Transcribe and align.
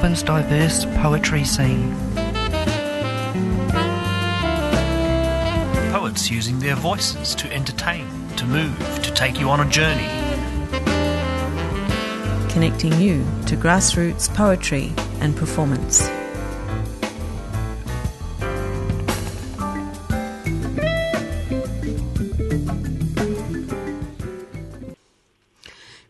taste 0.00 0.26
Melbourne's 0.26 0.44
diverse 0.50 0.84
poetry 1.02 1.44
scene. 1.44 1.92
Poets 5.90 6.30
using 6.30 6.58
their 6.60 6.76
voices 6.76 7.34
to 7.34 7.52
entertain, 7.52 8.06
to 8.36 8.46
move, 8.46 8.78
to 9.02 9.12
take 9.12 9.40
you 9.40 9.50
on 9.50 9.60
a 9.60 9.70
journey. 9.70 10.08
Connecting 12.52 13.00
you 13.00 13.24
to 13.46 13.56
grassroots 13.56 14.32
poetry 14.32 14.92
and 15.20 15.36
performance. 15.36 16.17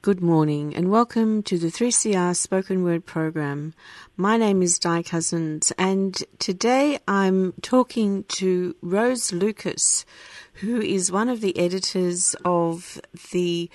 Good 0.08 0.22
morning 0.22 0.74
and 0.74 0.90
welcome 0.90 1.42
to 1.42 1.58
the 1.58 1.66
3CR 1.66 2.34
Spoken 2.34 2.82
Word 2.82 3.04
program. 3.04 3.74
My 4.16 4.38
name 4.38 4.62
is 4.62 4.78
Di 4.78 5.02
Cousens 5.02 5.70
and 5.76 6.16
today 6.38 6.98
I'm 7.06 7.52
talking 7.60 8.24
to 8.28 8.74
Rose 8.80 9.34
Lucas, 9.34 10.06
who 10.54 10.80
is 10.80 11.12
one 11.12 11.28
of 11.28 11.42
the 11.42 11.58
editors 11.58 12.34
of 12.42 12.98
the 13.32 13.68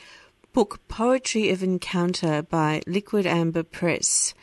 book 0.54 0.80
Poetry 0.88 1.52
of 1.52 1.62
Encounter 1.62 2.42
by 2.42 2.82
Liquid 2.88 3.28
Amber 3.28 3.62
Press. 3.62 4.34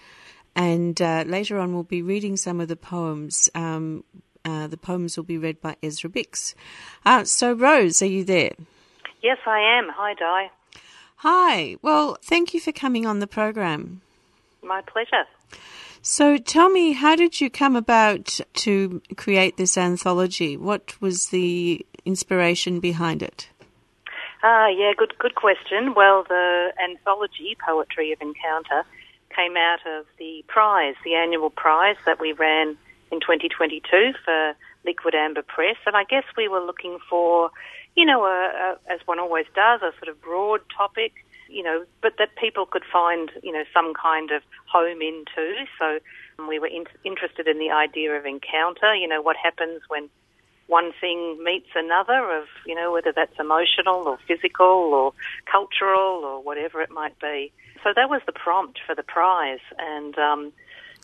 And 0.54 1.02
uh, 1.02 1.24
later 1.26 1.58
on, 1.58 1.74
we'll 1.74 1.82
be 1.82 2.02
reading 2.02 2.36
some 2.36 2.60
of 2.60 2.68
the 2.68 2.76
poems. 2.76 3.50
Um, 3.52 4.04
uh, 4.44 4.68
the 4.68 4.76
poems 4.76 5.16
will 5.16 5.24
be 5.24 5.38
read 5.38 5.60
by 5.60 5.74
Ezra 5.82 6.08
Bix. 6.08 6.54
Uh, 7.04 7.24
so, 7.24 7.52
Rose, 7.52 8.00
are 8.00 8.06
you 8.06 8.22
there? 8.22 8.52
Yes, 9.24 9.38
I 9.44 9.58
am. 9.58 9.88
Hi, 9.92 10.14
Di. 10.14 10.50
Hi. 11.22 11.76
Well, 11.82 12.16
thank 12.22 12.54
you 12.54 12.60
for 12.60 12.72
coming 12.72 13.04
on 13.04 13.18
the 13.18 13.26
program. 13.26 14.00
My 14.62 14.80
pleasure. 14.80 15.26
So 16.00 16.38
tell 16.38 16.70
me, 16.70 16.92
how 16.92 17.14
did 17.14 17.42
you 17.42 17.50
come 17.50 17.76
about 17.76 18.40
to 18.54 19.02
create 19.18 19.58
this 19.58 19.76
anthology? 19.76 20.56
What 20.56 20.98
was 21.02 21.28
the 21.28 21.84
inspiration 22.06 22.80
behind 22.80 23.22
it? 23.22 23.50
Ah, 24.42 24.64
uh, 24.64 24.68
yeah, 24.68 24.92
good, 24.96 25.12
good 25.18 25.34
question. 25.34 25.92
Well, 25.92 26.24
the 26.26 26.72
anthology, 26.82 27.54
Poetry 27.62 28.12
of 28.12 28.22
Encounter, 28.22 28.86
came 29.36 29.58
out 29.58 29.86
of 29.86 30.06
the 30.18 30.42
prize, 30.48 30.94
the 31.04 31.16
annual 31.16 31.50
prize 31.50 31.96
that 32.06 32.18
we 32.18 32.32
ran 32.32 32.78
in 33.10 33.20
2022 33.20 34.12
for 34.24 34.54
Liquid 34.84 35.14
Amber 35.14 35.42
Press, 35.42 35.76
and 35.86 35.96
I 35.96 36.04
guess 36.04 36.24
we 36.36 36.48
were 36.48 36.60
looking 36.60 36.98
for 37.08 37.50
you 37.96 38.06
know, 38.06 38.24
a, 38.24 38.76
a, 38.88 38.92
as 38.92 39.00
one 39.06 39.18
always 39.18 39.46
does, 39.54 39.80
a 39.82 39.92
sort 39.98 40.08
of 40.08 40.20
broad 40.20 40.60
topic, 40.76 41.12
you 41.48 41.62
know, 41.62 41.84
but 42.02 42.14
that 42.18 42.36
people 42.36 42.66
could 42.66 42.84
find, 42.90 43.30
you 43.42 43.52
know, 43.52 43.64
some 43.74 43.92
kind 43.94 44.30
of 44.30 44.42
home 44.70 45.02
into. 45.02 45.64
So 45.78 45.98
we 46.48 46.58
were 46.58 46.68
in, 46.68 46.84
interested 47.04 47.48
in 47.48 47.58
the 47.58 47.70
idea 47.70 48.12
of 48.12 48.24
encounter, 48.24 48.94
you 48.94 49.08
know, 49.08 49.20
what 49.20 49.36
happens 49.36 49.82
when 49.88 50.08
one 50.68 50.92
thing 51.00 51.42
meets 51.42 51.68
another 51.74 52.38
of, 52.38 52.46
you 52.64 52.76
know, 52.76 52.92
whether 52.92 53.12
that's 53.12 53.34
emotional 53.40 54.06
or 54.06 54.18
physical 54.28 54.94
or 54.94 55.12
cultural 55.50 56.22
or 56.24 56.40
whatever 56.42 56.80
it 56.80 56.90
might 56.90 57.18
be. 57.18 57.52
So 57.82 57.90
that 57.96 58.08
was 58.08 58.22
the 58.26 58.32
prompt 58.32 58.78
for 58.86 58.94
the 58.94 59.02
prize. 59.02 59.58
And, 59.78 60.16
um, 60.16 60.52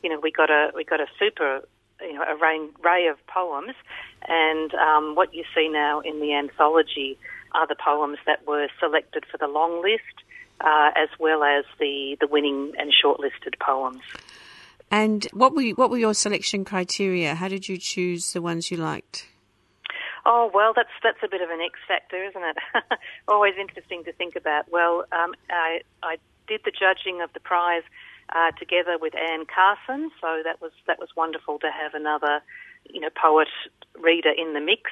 you 0.05 0.11
know, 0.11 0.21
we 0.21 0.31
got 0.31 0.51
a, 0.51 0.71
we 0.73 0.85
got 0.85 1.01
a 1.01 1.07
super 1.19 1.63
you 2.01 2.15
know, 2.15 2.23
a 2.23 2.35
array 2.35 3.07
of 3.07 3.17
poems, 3.27 3.75
and 4.29 4.75
um, 4.75 5.15
what 5.15 5.35
you 5.35 5.45
see 5.55 5.69
now 5.69 6.01
in 6.01 6.21
the 6.21 6.35
anthology 6.35 7.19
are 7.55 7.67
the 7.67 7.77
poems 7.77 8.19
that 8.27 8.47
were 8.47 8.69
selected 8.79 9.25
for 9.31 9.39
the 9.39 9.47
long 9.47 9.83
list, 9.83 10.03
uh, 10.61 10.91
as 10.97 11.09
well 11.19 11.43
as 11.43 11.65
the, 11.79 12.17
the 12.21 12.27
winning 12.27 12.73
and 12.79 12.93
shortlisted 12.93 13.59
poems. 13.61 14.03
And 14.91 15.27
what 15.33 15.55
were 15.55 15.65
what 15.71 15.91
were 15.91 15.99
your 15.99 16.15
selection 16.15 16.65
criteria? 16.65 17.35
How 17.35 17.49
did 17.49 17.69
you 17.69 17.77
choose 17.77 18.33
the 18.33 18.41
ones 18.41 18.71
you 18.71 18.77
liked? 18.77 19.27
Oh 20.25 20.51
well, 20.55 20.73
that's 20.75 20.91
that's 21.03 21.19
a 21.25 21.29
bit 21.29 21.41
of 21.41 21.51
an 21.51 21.61
X 21.61 21.79
factor, 21.89 22.23
isn't 22.23 22.43
it? 22.43 22.57
Always 23.29 23.55
interesting 23.61 24.05
to 24.05 24.13
think 24.13 24.37
about. 24.37 24.71
Well, 24.71 25.05
um, 25.11 25.35
I 25.51 25.81
I 26.03 26.19
did 26.47 26.61
the 26.65 26.71
judging 26.71 27.21
of 27.21 27.33
the 27.33 27.41
prize 27.41 27.83
uh, 28.35 28.51
together 28.59 28.99
with 29.01 29.15
Anne 29.17 29.47
Carson. 29.47 30.11
So 30.21 30.43
that 30.45 30.61
was 30.61 30.73
that 30.87 30.99
was 30.99 31.09
wonderful 31.17 31.59
to 31.61 31.71
have 31.71 31.95
another, 31.95 32.41
you 32.89 33.01
know, 33.01 33.11
poet 33.11 33.49
reader 34.01 34.31
in 34.37 34.55
the 34.55 34.61
mix. 34.61 34.91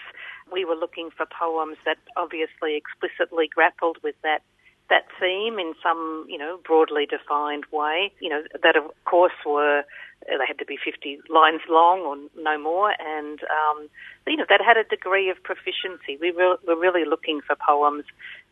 We 0.52 0.64
were 0.64 0.76
looking 0.76 1.10
for 1.16 1.26
poems 1.26 1.76
that 1.84 1.98
obviously 2.16 2.76
explicitly 2.76 3.48
grappled 3.48 3.98
with 4.02 4.14
that 4.22 4.42
that 4.90 5.06
theme 5.18 5.58
in 5.58 5.72
some, 5.82 6.26
you 6.28 6.36
know, 6.36 6.60
broadly 6.64 7.06
defined 7.06 7.64
way. 7.72 8.12
You 8.20 8.28
know, 8.28 8.42
that 8.62 8.76
of 8.76 8.84
course 9.04 9.32
were 9.46 9.84
they 10.26 10.46
had 10.46 10.58
to 10.58 10.64
be 10.64 10.78
50 10.82 11.20
lines 11.28 11.60
long 11.68 12.00
or 12.00 12.16
no 12.42 12.58
more, 12.58 12.94
and 12.98 13.40
um, 13.42 13.88
you 14.26 14.36
know 14.36 14.46
that 14.48 14.60
had 14.64 14.76
a 14.76 14.84
degree 14.84 15.28
of 15.30 15.42
proficiency. 15.42 16.16
We 16.20 16.32
were, 16.32 16.56
were 16.66 16.78
really 16.78 17.04
looking 17.04 17.40
for 17.46 17.56
poems 17.56 18.04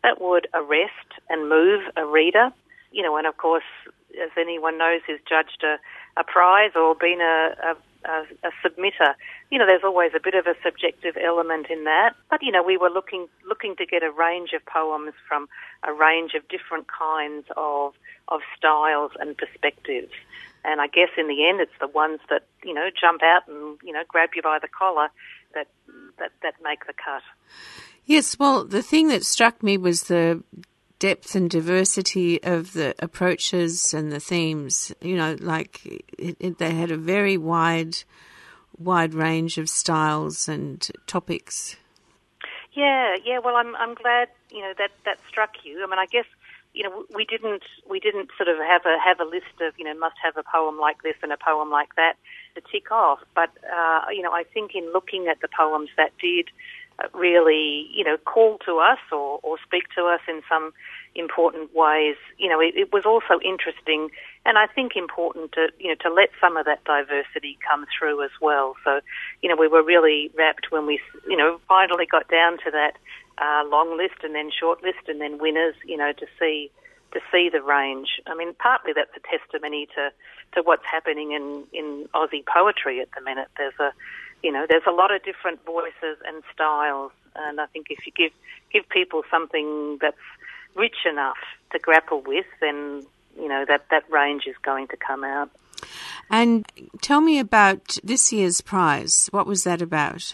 that 0.03 0.21
would 0.21 0.47
arrest 0.53 1.09
and 1.29 1.49
move 1.49 1.81
a 1.95 2.05
reader. 2.05 2.51
You 2.91 3.01
know, 3.01 3.17
and 3.17 3.25
of 3.25 3.37
course 3.37 3.63
as 4.21 4.29
anyone 4.37 4.77
knows 4.77 5.01
who's 5.05 5.19
judged 5.27 5.63
a, 5.63 5.77
a 6.19 6.23
prize 6.23 6.71
or 6.75 6.95
been 6.95 7.21
a, 7.21 7.75
a, 8.05 8.09
a, 8.43 8.51
submitter, 8.63 9.13
you 9.49 9.57
know, 9.57 9.65
there's 9.67 9.83
always 9.83 10.11
a 10.15 10.19
bit 10.19 10.35
of 10.35 10.45
a 10.45 10.55
subjective 10.63 11.15
element 11.17 11.67
in 11.69 11.83
that. 11.85 12.15
But 12.29 12.41
you 12.43 12.51
know, 12.51 12.63
we 12.63 12.77
were 12.77 12.89
looking 12.89 13.27
looking 13.47 13.75
to 13.77 13.85
get 13.85 14.03
a 14.03 14.11
range 14.11 14.51
of 14.53 14.65
poems 14.65 15.13
from 15.27 15.47
a 15.83 15.93
range 15.93 16.33
of 16.35 16.47
different 16.47 16.87
kinds 16.87 17.45
of 17.57 17.93
of 18.27 18.41
styles 18.57 19.11
and 19.19 19.37
perspectives. 19.37 20.13
And 20.65 20.79
I 20.79 20.87
guess 20.87 21.09
in 21.17 21.27
the 21.27 21.47
end, 21.47 21.59
it's 21.59 21.77
the 21.79 21.87
ones 21.87 22.19
that 22.29 22.43
you 22.63 22.73
know 22.73 22.89
jump 22.89 23.21
out 23.23 23.47
and 23.47 23.77
you 23.83 23.93
know 23.93 24.03
grab 24.07 24.29
you 24.35 24.41
by 24.41 24.59
the 24.61 24.67
collar 24.67 25.09
that 25.53 25.67
that 26.19 26.31
that 26.41 26.55
make 26.63 26.85
the 26.85 26.93
cut. 26.93 27.23
Yes, 28.05 28.37
well, 28.37 28.65
the 28.65 28.81
thing 28.81 29.07
that 29.07 29.25
struck 29.25 29.63
me 29.63 29.77
was 29.77 30.03
the 30.03 30.43
depth 31.03 31.35
and 31.35 31.49
diversity 31.49 32.41
of 32.43 32.71
the 32.71 32.95
approaches 32.97 33.93
and 33.93 34.09
the 34.09 34.21
themes. 34.21 34.93
You 35.01 35.17
know, 35.17 35.35
like 35.41 35.85
it, 36.17 36.37
it, 36.39 36.59
they 36.59 36.71
had 36.71 36.91
a 36.91 36.97
very 36.97 37.35
wide, 37.35 37.97
wide 38.77 39.13
range 39.13 39.57
of 39.57 39.67
styles 39.67 40.47
and 40.47 40.89
topics. 41.05 41.75
Yeah, 42.71 43.17
yeah. 43.25 43.39
Well, 43.43 43.57
I'm 43.57 43.75
I'm 43.75 43.95
glad 43.95 44.29
you 44.49 44.61
know 44.61 44.71
that 44.77 44.91
that 45.03 45.17
struck 45.27 45.65
you. 45.65 45.83
I 45.83 45.89
mean, 45.89 45.99
I 45.99 46.05
guess 46.05 46.25
you 46.73 46.83
know 46.83 47.03
we 47.13 47.25
didn't 47.25 47.63
we 47.85 47.99
didn't 47.99 48.29
sort 48.37 48.47
of 48.47 48.55
have 48.59 48.85
a 48.85 48.95
have 48.97 49.19
a 49.19 49.29
list 49.29 49.59
of 49.59 49.73
you 49.77 49.83
know 49.83 49.93
must 49.99 50.15
have 50.23 50.37
a 50.37 50.43
poem 50.43 50.79
like 50.79 51.03
this 51.03 51.15
and 51.21 51.33
a 51.33 51.37
poem 51.37 51.69
like 51.69 51.95
that 51.97 52.13
to 52.55 52.61
tick 52.71 52.91
off. 52.91 53.19
But 53.35 53.49
uh, 53.67 54.05
you 54.09 54.21
know, 54.21 54.31
I 54.31 54.45
think 54.45 54.71
in 54.73 54.93
looking 54.93 55.27
at 55.27 55.41
the 55.41 55.49
poems 55.49 55.89
that 55.97 56.13
did 56.17 56.47
really, 57.13 57.87
you 57.93 58.03
know, 58.03 58.17
call 58.17 58.59
to 58.65 58.77
us 58.79 58.99
or, 59.11 59.39
or 59.43 59.57
speak 59.65 59.83
to 59.95 60.05
us 60.05 60.21
in 60.27 60.41
some 60.47 60.73
important 61.15 61.73
ways. 61.75 62.15
You 62.37 62.49
know, 62.49 62.59
it, 62.59 62.75
it 62.75 62.93
was 62.93 63.05
also 63.05 63.39
interesting 63.43 64.09
and 64.45 64.57
I 64.57 64.67
think 64.67 64.95
important 64.95 65.53
to, 65.53 65.69
you 65.79 65.89
know, 65.89 65.95
to 66.01 66.13
let 66.13 66.29
some 66.41 66.57
of 66.57 66.65
that 66.65 66.83
diversity 66.83 67.57
come 67.67 67.85
through 67.97 68.23
as 68.23 68.31
well. 68.41 68.75
So, 68.83 68.99
you 69.41 69.49
know, 69.49 69.55
we 69.55 69.67
were 69.67 69.83
really 69.83 70.31
wrapped 70.37 70.67
when 70.69 70.85
we, 70.85 70.99
you 71.27 71.37
know, 71.37 71.59
finally 71.67 72.05
got 72.05 72.27
down 72.27 72.57
to 72.65 72.71
that 72.71 72.93
uh, 73.37 73.67
long 73.69 73.97
list 73.97 74.23
and 74.23 74.35
then 74.35 74.51
short 74.51 74.83
list 74.83 75.07
and 75.07 75.21
then 75.21 75.39
winners, 75.39 75.75
you 75.85 75.97
know, 75.97 76.11
to 76.13 76.25
see 76.39 76.71
to 77.13 77.19
see 77.31 77.47
the 77.47 77.61
range. 77.61 78.19
I 78.25 78.35
mean, 78.35 78.53
partly 78.55 78.91
that's 78.93 79.11
a 79.15 79.37
testimony 79.37 79.87
to, 79.95 80.09
to 80.55 80.63
what's 80.63 80.85
happening 80.91 81.31
in, 81.31 81.63
in 81.71 82.07
Aussie 82.13 82.43
poetry 82.43 82.99
at 83.01 83.09
the 83.15 83.21
minute. 83.21 83.49
There's 83.55 83.77
a 83.79 83.93
you 84.43 84.51
know, 84.51 84.65
there's 84.67 84.83
a 84.87 84.91
lot 84.91 85.13
of 85.13 85.23
different 85.23 85.63
voices 85.65 86.17
and 86.27 86.43
styles, 86.53 87.11
and 87.35 87.59
I 87.59 87.65
think 87.67 87.87
if 87.89 88.05
you 88.05 88.11
give 88.15 88.31
give 88.71 88.87
people 88.89 89.23
something 89.31 89.97
that's 90.01 90.17
rich 90.75 91.05
enough 91.09 91.37
to 91.71 91.79
grapple 91.79 92.21
with, 92.21 92.45
then 92.59 93.05
you 93.39 93.47
know 93.47 93.65
that 93.67 93.85
that 93.89 94.03
range 94.11 94.43
is 94.45 94.55
going 94.61 94.87
to 94.89 94.97
come 94.97 95.23
out. 95.23 95.49
And 96.29 96.65
tell 97.01 97.21
me 97.21 97.39
about 97.39 97.97
this 98.03 98.31
year's 98.31 98.61
prize. 98.61 99.27
What 99.31 99.47
was 99.47 99.63
that 99.63 99.81
about? 99.81 100.33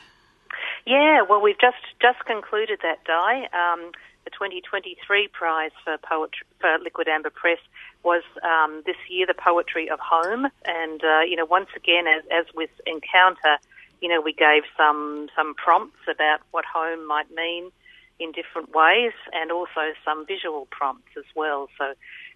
Yeah, 0.85 1.21
well, 1.29 1.41
we've 1.41 1.59
just 1.59 1.77
just 2.01 2.25
concluded 2.25 2.79
that 2.81 3.03
Di. 3.05 3.47
Um, 3.53 3.91
the 4.25 4.31
2023 4.31 5.29
prize 5.29 5.71
for 5.83 5.97
poetry 5.97 6.45
for 6.59 6.77
Liquid 6.83 7.07
Amber 7.07 7.29
Press 7.29 7.59
was 8.03 8.23
um, 8.43 8.83
this 8.85 8.97
year 9.09 9.25
the 9.25 9.33
poetry 9.33 9.89
of 9.89 9.99
home, 9.99 10.47
and 10.65 11.03
uh, 11.03 11.21
you 11.21 11.35
know 11.35 11.45
once 11.45 11.69
again, 11.75 12.05
as 12.07 12.23
as 12.31 12.45
with 12.55 12.69
Encounter, 12.85 13.57
you 14.01 14.09
know, 14.09 14.21
we 14.21 14.33
gave 14.33 14.63
some 14.77 15.29
some 15.35 15.53
prompts 15.55 16.01
about 16.09 16.39
what 16.51 16.65
home 16.65 17.07
might 17.07 17.29
mean 17.33 17.71
in 18.19 18.31
different 18.31 18.73
ways, 18.73 19.13
and 19.33 19.51
also 19.51 19.93
some 20.03 20.25
visual 20.25 20.67
prompts 20.71 21.11
as 21.17 21.25
well. 21.35 21.69
So, 21.77 21.93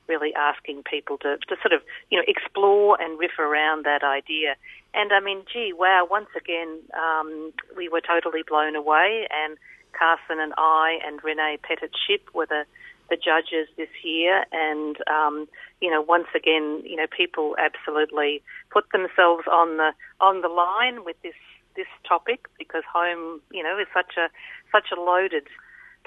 really 0.08 0.34
asking 0.36 0.84
people 0.84 1.18
to, 1.20 1.38
to 1.48 1.56
sort 1.62 1.74
of 1.74 1.82
you 2.10 2.18
know 2.18 2.24
explore 2.28 3.02
and 3.02 3.20
riff 3.20 3.40
around 3.40 3.86
that 3.86 4.04
idea. 4.04 4.56
And 4.94 5.12
I 5.12 5.20
mean, 5.20 5.44
gee, 5.52 5.74
wow! 5.74 6.08
Once 6.10 6.30
again, 6.38 6.80
um, 6.94 7.54
we 7.76 7.90
were 7.90 8.02
totally 8.02 8.44
blown 8.48 8.76
away, 8.76 9.28
Anne 9.32 9.58
Carson 9.94 10.40
and 10.40 10.54
I 10.58 11.00
and 11.06 11.24
Renee 11.24 11.60
Pettit 11.64 11.92
Ship 12.08 12.22
were 12.34 12.46
the 12.46 12.66
the 13.10 13.18
judges 13.18 13.68
this 13.78 13.90
year, 14.04 14.46
and 14.52 14.98
um, 15.08 15.48
you 15.82 15.92
know, 15.92 16.02
once 16.02 16.28
again, 16.36 16.82
you 16.86 16.96
know, 16.96 17.06
people 17.16 17.56
absolutely 17.60 18.42
put 18.72 18.86
themselves 18.92 19.44
on 19.52 19.78
the 19.78 19.92
on 20.20 20.42
the 20.42 20.48
line 20.48 21.04
with 21.04 21.16
this 21.22 21.36
this 21.76 21.88
topic 22.08 22.48
because 22.58 22.84
home, 22.92 23.42
you 23.52 23.64
know, 23.64 23.78
is 23.80 23.88
such 23.94 24.14
a 24.18 24.30
such 24.72 24.90
a 24.96 25.00
loaded 25.00 25.48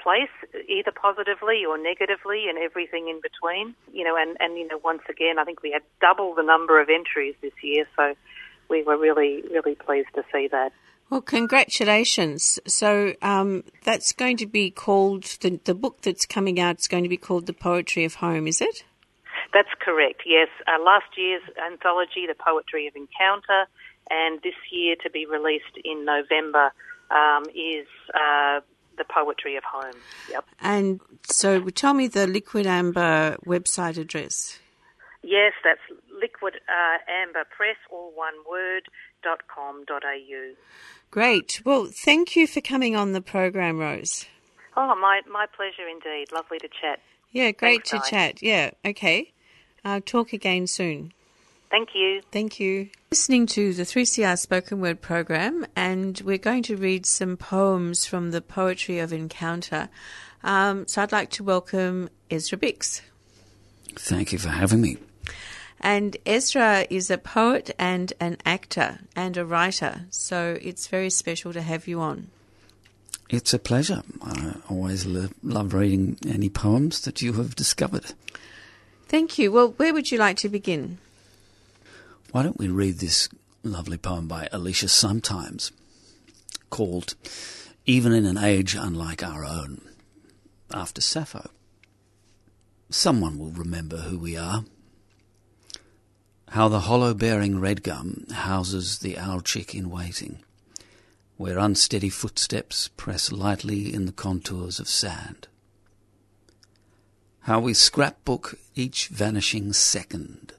place, 0.01 0.29
either 0.69 0.91
positively 0.91 1.65
or 1.67 1.77
negatively, 1.77 2.45
and 2.49 2.57
everything 2.57 3.07
in 3.07 3.19
between. 3.21 3.75
You 3.91 4.03
know, 4.03 4.15
and 4.17 4.37
and 4.39 4.57
you 4.57 4.67
know, 4.67 4.79
once 4.83 5.03
again, 5.09 5.39
I 5.39 5.43
think 5.43 5.61
we 5.61 5.71
had 5.71 5.83
double 6.01 6.35
the 6.35 6.43
number 6.43 6.81
of 6.81 6.89
entries 6.89 7.35
this 7.41 7.53
year, 7.61 7.85
so 7.95 8.13
we 8.69 8.83
were 8.83 8.97
really 8.97 9.43
really 9.51 9.75
pleased 9.75 10.09
to 10.15 10.23
see 10.31 10.47
that. 10.51 10.71
Well, 11.09 11.21
congratulations. 11.21 12.59
So 12.67 13.13
um, 13.21 13.63
that's 13.83 14.11
going 14.11 14.37
to 14.37 14.45
be 14.45 14.71
called 14.71 15.23
the 15.41 15.59
the 15.63 15.75
book 15.75 16.01
that's 16.01 16.25
coming 16.25 16.59
out 16.59 16.79
is 16.79 16.87
going 16.87 17.03
to 17.03 17.09
be 17.09 17.17
called 17.17 17.45
The 17.45 17.53
Poetry 17.53 18.03
of 18.03 18.15
Home, 18.15 18.47
is 18.47 18.61
it? 18.61 18.83
That's 19.53 19.73
correct. 19.79 20.23
Yes, 20.25 20.49
uh, 20.67 20.83
last 20.83 21.17
year's 21.17 21.41
anthology, 21.71 22.27
The 22.27 22.35
Poetry 22.35 22.87
of 22.87 22.95
Encounter, 22.95 23.67
and 24.09 24.41
this 24.41 24.55
year 24.71 24.95
to 25.03 25.09
be 25.09 25.25
released 25.25 25.77
in 25.83 26.05
November 26.05 26.71
um, 27.11 27.43
is 27.55 27.87
uh, 28.13 28.61
The 28.97 29.05
Poetry 29.09 29.55
of 29.57 29.63
Home. 29.63 29.95
Yep. 30.31 30.45
And 30.61 30.99
so, 31.23 31.61
tell 31.69 31.93
me 31.93 32.07
the 32.07 32.27
Liquid 32.27 32.67
Amber 32.67 33.37
website 33.45 33.97
address. 33.97 34.59
Yes, 35.23 35.53
that's 35.63 35.81
Liquid 36.21 36.55
uh, 36.69 37.11
Amber 37.11 37.43
Press, 37.55 37.75
all 37.91 38.11
one 38.15 38.35
word, 38.49 38.83
dot 39.23 39.41
com 39.53 39.83
dot 39.85 40.03
au. 40.05 40.53
Great. 41.11 41.61
Well, 41.65 41.89
thank 41.91 42.35
you 42.35 42.47
for 42.47 42.61
coming 42.61 42.95
on 42.95 43.13
the 43.13 43.21
program, 43.21 43.79
Rose. 43.79 44.25
Oh, 44.75 44.95
my 44.95 45.21
my 45.29 45.45
pleasure 45.55 45.87
indeed. 45.89 46.31
Lovely 46.31 46.59
to 46.59 46.67
chat. 46.67 46.99
Yeah, 47.31 47.51
great 47.51 47.87
Thanks, 47.87 47.89
to 47.89 47.97
Di. 47.97 48.09
chat. 48.09 48.43
Yeah, 48.43 48.71
okay. 48.85 49.33
I'll 49.83 50.01
talk 50.01 50.33
again 50.33 50.67
soon. 50.67 51.13
Thank 51.69 51.89
you. 51.95 52.21
Thank 52.31 52.59
you. 52.59 52.89
Listening 53.11 53.45
to 53.47 53.73
the 53.73 53.83
3CR 53.83 54.39
spoken 54.39 54.79
word 54.79 55.01
program, 55.01 55.65
and 55.75 56.19
we're 56.21 56.37
going 56.37 56.63
to 56.63 56.77
read 56.77 57.05
some 57.05 57.35
poems 57.35 58.05
from 58.05 58.31
the 58.31 58.41
Poetry 58.41 58.99
of 58.99 59.11
Encounter. 59.11 59.89
Um, 60.43 60.87
so 60.87 61.01
I'd 61.01 61.11
like 61.11 61.29
to 61.31 61.43
welcome 61.43 62.09
Ezra 62.31 62.57
Bix. 62.57 63.01
Thank 63.95 64.31
you 64.31 64.37
for 64.37 64.49
having 64.49 64.81
me. 64.81 64.97
And 65.81 66.17
Ezra 66.25 66.87
is 66.89 67.11
a 67.11 67.17
poet 67.17 67.71
and 67.77 68.13
an 68.19 68.37
actor 68.45 68.99
and 69.15 69.37
a 69.37 69.45
writer, 69.45 70.05
so 70.09 70.57
it's 70.61 70.87
very 70.87 71.09
special 71.09 71.53
to 71.53 71.61
have 71.61 71.87
you 71.87 71.99
on. 71.99 72.29
It's 73.29 73.53
a 73.53 73.59
pleasure. 73.59 74.03
I 74.21 74.53
always 74.69 75.05
lo- 75.05 75.29
love 75.43 75.73
reading 75.73 76.17
any 76.25 76.49
poems 76.49 77.01
that 77.01 77.21
you 77.21 77.33
have 77.33 77.55
discovered. 77.55 78.13
Thank 79.07 79.37
you. 79.37 79.51
Well, 79.51 79.73
where 79.77 79.93
would 79.93 80.11
you 80.11 80.17
like 80.17 80.37
to 80.37 80.49
begin? 80.49 80.97
Why 82.31 82.43
don't 82.43 82.59
we 82.59 82.67
read 82.67 82.99
this 82.99 83.29
lovely 83.63 83.97
poem 83.97 84.27
by 84.27 84.49
Alicia 84.51 84.89
Sometimes 84.89 85.71
called 86.69 87.15
Even 87.85 88.11
in 88.11 88.25
an 88.25 88.37
Age 88.37 88.75
Unlike 88.75 89.23
Our 89.23 89.45
Own, 89.45 89.81
after 90.73 90.99
Sappho. 90.99 91.49
Someone 92.89 93.39
will 93.39 93.51
remember 93.51 93.97
who 93.97 94.19
we 94.19 94.35
are. 94.35 94.65
How 96.49 96.67
the 96.67 96.81
hollow 96.81 97.13
bearing 97.13 97.61
red 97.61 97.81
gum 97.81 98.25
houses 98.29 98.99
the 98.99 99.17
owl 99.17 99.39
chick 99.39 99.73
in 99.73 99.89
waiting, 99.89 100.39
where 101.37 101.57
unsteady 101.57 102.09
footsteps 102.09 102.89
press 102.97 103.31
lightly 103.31 103.93
in 103.93 104.05
the 104.05 104.11
contours 104.11 104.81
of 104.81 104.89
sand. 104.89 105.47
How 107.41 107.61
we 107.61 107.73
scrapbook 107.73 108.55
each 108.75 109.07
vanishing 109.07 109.71
second, 109.71 110.53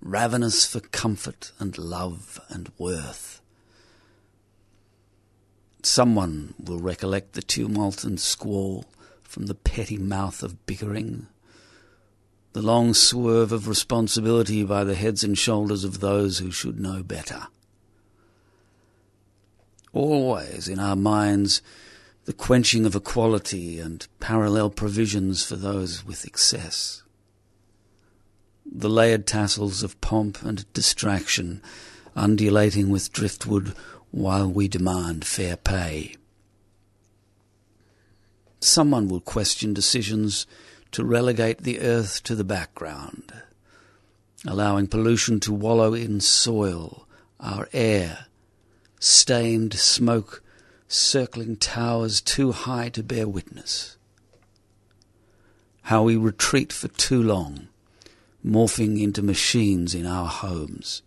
ravenous 0.00 0.66
for 0.66 0.80
comfort 0.80 1.52
and 1.58 1.76
love 1.78 2.40
and 2.48 2.70
worth. 2.78 3.40
Someone 5.82 6.54
will 6.62 6.78
recollect 6.78 7.32
the 7.32 7.42
tumult 7.42 8.04
and 8.04 8.20
squall 8.20 8.84
from 9.22 9.46
the 9.46 9.54
petty 9.54 9.96
mouth 9.96 10.42
of 10.42 10.66
bickering, 10.66 11.26
the 12.52 12.62
long 12.62 12.92
swerve 12.94 13.52
of 13.52 13.68
responsibility 13.68 14.64
by 14.64 14.84
the 14.84 14.94
heads 14.94 15.22
and 15.22 15.38
shoulders 15.38 15.84
of 15.84 16.00
those 16.00 16.38
who 16.38 16.50
should 16.50 16.80
know 16.80 17.02
better. 17.02 17.46
Always 19.92 20.68
in 20.68 20.78
our 20.78 20.96
minds, 20.96 21.62
the 22.24 22.32
quenching 22.32 22.84
of 22.86 22.94
equality 22.94 23.80
and 23.80 24.06
parallel 24.20 24.70
provisions 24.70 25.44
for 25.44 25.56
those 25.56 26.04
with 26.04 26.26
excess. 26.26 27.02
The 28.72 28.88
layered 28.88 29.26
tassels 29.26 29.82
of 29.82 30.00
pomp 30.00 30.42
and 30.42 30.70
distraction 30.72 31.60
undulating 32.14 32.88
with 32.88 33.12
driftwood 33.12 33.74
while 34.10 34.48
we 34.48 34.68
demand 34.68 35.24
fair 35.24 35.56
pay. 35.56 36.14
Someone 38.60 39.08
will 39.08 39.20
question 39.20 39.74
decisions 39.74 40.46
to 40.92 41.04
relegate 41.04 41.62
the 41.62 41.80
earth 41.80 42.22
to 42.24 42.34
the 42.34 42.44
background, 42.44 43.32
allowing 44.46 44.86
pollution 44.86 45.40
to 45.40 45.52
wallow 45.52 45.94
in 45.94 46.20
soil, 46.20 47.06
our 47.40 47.68
air, 47.72 48.26
stained 48.98 49.74
smoke 49.74 50.42
circling 50.86 51.56
towers 51.56 52.20
too 52.20 52.52
high 52.52 52.88
to 52.90 53.02
bear 53.02 53.26
witness. 53.26 53.96
How 55.82 56.02
we 56.02 56.16
retreat 56.16 56.72
for 56.72 56.88
too 56.88 57.22
long, 57.22 57.68
morphing 58.44 59.00
into 59.00 59.22
machines 59.22 59.94
in 59.94 60.06
our 60.06 60.26
homes, 60.26 61.02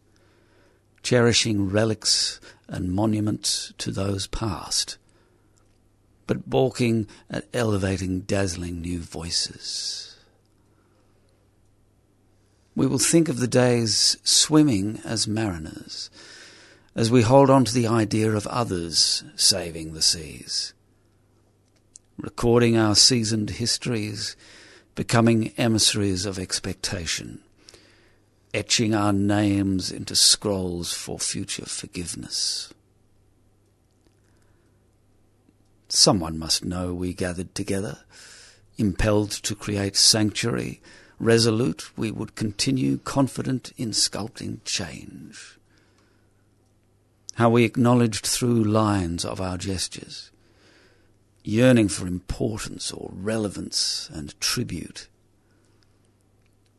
cherishing 1.01 1.69
relics 1.69 2.40
and 2.68 2.94
monuments 2.94 3.73
to 3.78 3.92
those 3.92 4.28
past, 4.28 4.97
but 6.28 6.49
balking 6.49 7.07
at 7.30 7.45
elevating 7.54 8.21
dazzling 8.21 8.81
new 8.81 8.99
voices. 8.99 10.18
We 12.75 12.87
will 12.87 12.99
think 12.99 13.30
of 13.30 13.40
the 13.40 13.47
days 13.47 14.18
swimming 14.23 14.99
as 15.06 15.28
mariners, 15.28 16.09
as 16.95 17.11
we 17.11 17.21
hold 17.21 17.49
on 17.49 17.66
to 17.66 17.73
the 17.73 17.87
idea 17.87 18.31
of 18.31 18.47
others 18.47 19.23
saving 19.35 19.94
the 19.94 20.02
seas, 20.02 20.73
recording 22.18 22.78
our 22.78 22.95
seasoned 22.95 23.52
histories, 23.52 24.35
becoming 24.95 25.52
emissaries 25.57 26.26
of 26.26 26.38
expectation, 26.38 27.42
etching 28.54 28.94
our 28.94 29.14
names 29.14 29.92
into 29.92 30.16
scrolls 30.16 30.94
for 30.94 31.18
future 31.18 31.66
forgiveness. 31.66 32.73
Someone 35.90 36.38
must 36.38 36.66
know 36.66 36.94
we 36.94 37.14
gathered 37.14 37.54
together, 37.56 38.00
impelled 38.78 39.31
to 39.31 39.56
create 39.56 39.95
sanctuary, 39.95 40.81
resolute 41.19 41.95
we 41.97 42.12
would 42.12 42.35
continue 42.35 42.97
confident 42.97 43.71
in 43.78 43.92
sculpting 43.92 44.64
change. 44.66 45.57
How 47.35 47.50
we 47.50 47.64
acknowledged 47.64 48.26
through 48.26 48.64
lines 48.64 49.26
of 49.26 49.42
our 49.42 49.57
gestures, 49.57 50.31
yearning 51.44 51.90
for 51.90 52.07
importance 52.07 52.92
or 52.92 53.12
relevance 53.14 54.09
and 54.14 54.40
tribute, 54.40 55.07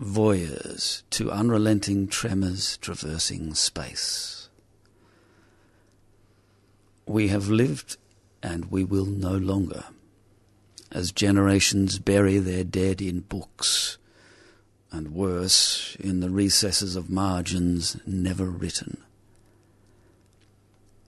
voyeurs 0.01 1.03
to 1.11 1.31
unrelenting 1.31 2.09
tremors 2.09 2.79
traversing 2.79 3.55
space. 3.55 4.49
We 7.07 7.29
have 7.29 7.49
lived 7.49 7.99
and 8.43 8.71
we 8.71 8.85
will 8.85 9.07
no 9.07 9.37
longer, 9.37 9.85
as 10.91 11.13
generations 11.13 11.99
bury 11.99 12.39
their 12.39 12.65
dead 12.65 13.01
in 13.01 13.21
books, 13.21 13.99
and 14.91 15.13
worse, 15.13 15.97
in 15.99 16.21
the 16.21 16.31
recesses 16.31 16.95
of 16.95 17.11
margins 17.11 17.97
never 18.07 18.45
written. 18.45 18.99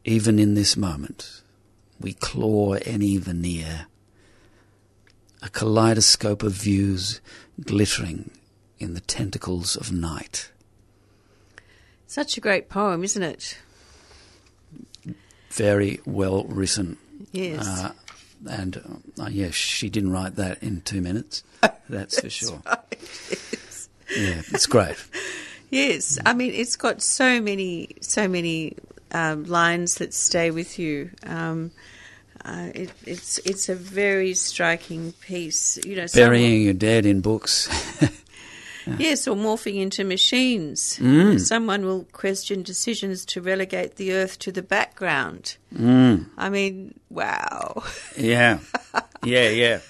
Even 0.05 0.39
in 0.39 0.55
this 0.55 0.77
moment, 0.77 1.43
we 2.01 2.13
claw 2.13 2.75
any 2.85 3.17
veneer, 3.19 3.87
a 5.43 5.49
kaleidoscope 5.49 6.43
of 6.43 6.53
views 6.53 7.21
glittering 7.63 8.31
in 8.79 8.95
the 8.95 9.01
tentacles 9.01 9.77
of 9.77 9.93
night. 9.93 10.51
Such 12.07 12.37
a 12.37 12.41
great 12.41 12.69
poem, 12.69 13.03
isn't 13.05 13.23
it? 13.23 13.59
Very 15.51 16.01
well 16.05 16.45
written. 16.45 16.99
Yes. 17.33 17.67
Uh, 17.67 17.93
and 18.49 19.01
uh, 19.19 19.29
yes, 19.31 19.55
she 19.55 19.89
didn't 19.89 20.13
write 20.13 20.37
that 20.37 20.63
in 20.63 20.83
two 20.83 21.01
minutes. 21.01 21.43
That's, 21.89 22.21
for 22.21 22.31
sure. 22.31 22.63
Yes. 22.93 23.89
Yeah, 24.17 24.43
it's 24.53 24.67
great. 24.67 24.97
Yes, 25.69 26.17
I 26.25 26.33
mean 26.33 26.53
it's 26.55 26.77
got 26.77 27.03
so 27.03 27.41
many, 27.41 27.97
so 28.01 28.29
many 28.29 28.77
um, 29.13 29.45
lines 29.45 29.97
that 29.97 30.15
stay 30.15 30.51
with 30.51 30.79
you. 30.79 31.11
Um, 31.25 31.71
Uh, 32.45 32.71
it, 32.75 32.91
it's 33.05 33.39
it's 33.39 33.69
a 33.69 33.75
very 33.75 34.33
striking 34.35 35.13
piece. 35.21 35.85
You 35.85 35.97
know, 35.97 36.07
Burying 36.15 36.63
your 36.63 36.75
dead 36.75 37.05
in 37.05 37.21
books. 37.21 37.69
Yes, 38.99 39.27
or 39.27 39.35
morphing 39.35 39.81
into 39.81 40.05
machines. 40.05 40.99
Mm. 41.01 41.41
Someone 41.41 41.85
will 41.85 42.05
question 42.13 42.63
decisions 42.63 43.25
to 43.27 43.41
relegate 43.41 43.97
the 43.97 44.13
Earth 44.13 44.39
to 44.39 44.53
the 44.53 44.63
background. 44.63 45.57
Mm. 45.75 46.27
I 46.39 46.49
mean, 46.51 46.95
wow. 47.11 47.83
Yeah. 48.17 48.61
Yeah, 49.25 49.49
yeah. 49.49 49.81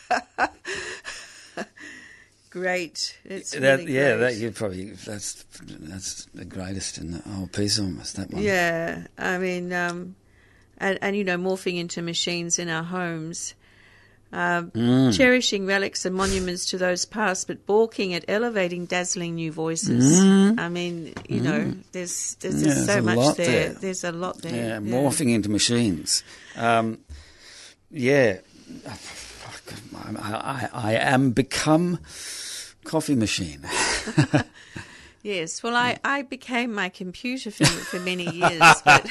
Great. 2.57 3.19
It's 3.25 3.51
that 3.51 3.61
really 3.81 3.93
yeah, 3.93 4.17
great. 4.17 4.21
that 4.21 4.35
you 4.37 4.51
probably 4.51 4.91
that's 4.93 5.45
that's 5.69 6.25
the 6.35 6.45
greatest 6.47 6.97
in 6.99 7.11
the 7.13 7.19
whole 7.29 7.49
piece 7.49 7.79
almost 7.79 8.17
that 8.17 8.31
one. 8.33 8.43
Yeah, 8.43 9.07
I 9.19 9.37
mean, 9.39 9.73
um, 9.73 10.17
and, 10.79 10.99
and 11.03 11.15
you 11.17 11.25
know, 11.25 11.37
morphing 11.37 11.79
into 11.79 12.01
machines 12.03 12.59
in 12.59 12.69
our 12.69 12.83
homes, 12.83 13.55
um, 14.33 14.71
Mm. 14.73 15.17
cherishing 15.17 15.67
relics 15.67 16.05
and 16.07 16.15
monuments 16.17 16.65
to 16.71 16.79
those 16.79 17.05
past, 17.05 17.47
but 17.47 17.67
balking 17.67 18.15
at 18.15 18.25
elevating 18.27 18.87
dazzling 18.87 19.35
new 19.35 19.53
voices. 19.53 20.19
I 20.59 20.69
mean, 20.69 21.13
you 21.29 21.41
know, 21.41 21.75
there's 21.93 22.37
there's, 22.41 22.55
Mm. 22.57 22.67
Yeah, 22.67 22.75
there's 22.75 22.87
so 22.87 23.03
much 23.03 23.37
there. 23.37 23.47
there. 23.47 23.73
There's 23.75 24.05
a 24.05 24.13
lot 24.13 24.41
there. 24.43 24.55
Yeah, 24.55 24.79
morphing 24.79 25.31
into 25.35 25.51
machines. 25.51 26.25
Um, 26.57 26.99
yeah, 27.91 28.39
I, 29.97 30.69
I, 30.73 30.91
I 30.91 30.93
am 30.95 31.31
become 31.31 31.99
coffee 32.85 33.17
machine. 33.17 33.67
Yes, 35.27 35.61
well, 35.61 35.75
I, 35.75 35.99
I 36.05 36.23
became 36.23 36.73
my 36.73 36.89
computer 36.89 37.51
for, 37.51 37.65
for 37.65 37.99
many 37.99 38.31
years, 38.31 38.81
but 38.85 39.09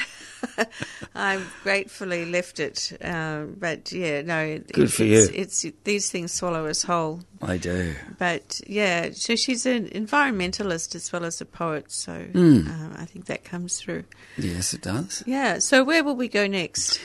I've 1.14 1.54
gratefully 1.62 2.24
left 2.24 2.58
it. 2.58 2.96
Uh, 3.04 3.42
but 3.54 3.92
yeah, 3.92 4.22
no, 4.22 4.38
it, 4.38 4.72
Good 4.72 4.90
for 4.90 5.02
it's, 5.02 5.30
you. 5.30 5.38
It's 5.38 5.66
these 5.84 6.10
things 6.10 6.32
swallow 6.32 6.68
us 6.68 6.84
whole. 6.84 7.20
I 7.42 7.58
do. 7.58 7.94
But 8.16 8.62
yeah, 8.66 9.10
so 9.12 9.36
she's 9.36 9.66
an 9.66 9.88
environmentalist 9.90 10.94
as 10.94 11.12
well 11.12 11.26
as 11.26 11.42
a 11.42 11.44
poet, 11.44 11.92
so 11.92 12.14
Hmm. 12.14 12.66
um, 12.66 12.94
I 12.96 13.04
think 13.04 13.26
that 13.26 13.44
comes 13.44 13.78
through. 13.78 14.04
Yes, 14.38 14.72
it 14.72 14.80
does. 14.80 15.22
Yeah. 15.26 15.58
So 15.58 15.84
where 15.84 16.02
will 16.02 16.16
we 16.16 16.28
go 16.28 16.46
next? 16.46 16.98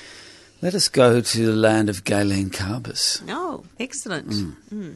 Let 0.61 0.75
us 0.75 0.89
go 0.89 1.21
to 1.21 1.45
the 1.45 1.55
land 1.55 1.89
of 1.89 2.03
Gaylene 2.03 2.51
Carbis. 2.51 3.23
Oh, 3.27 3.65
excellent. 3.79 4.31
Hmm. 4.69 4.91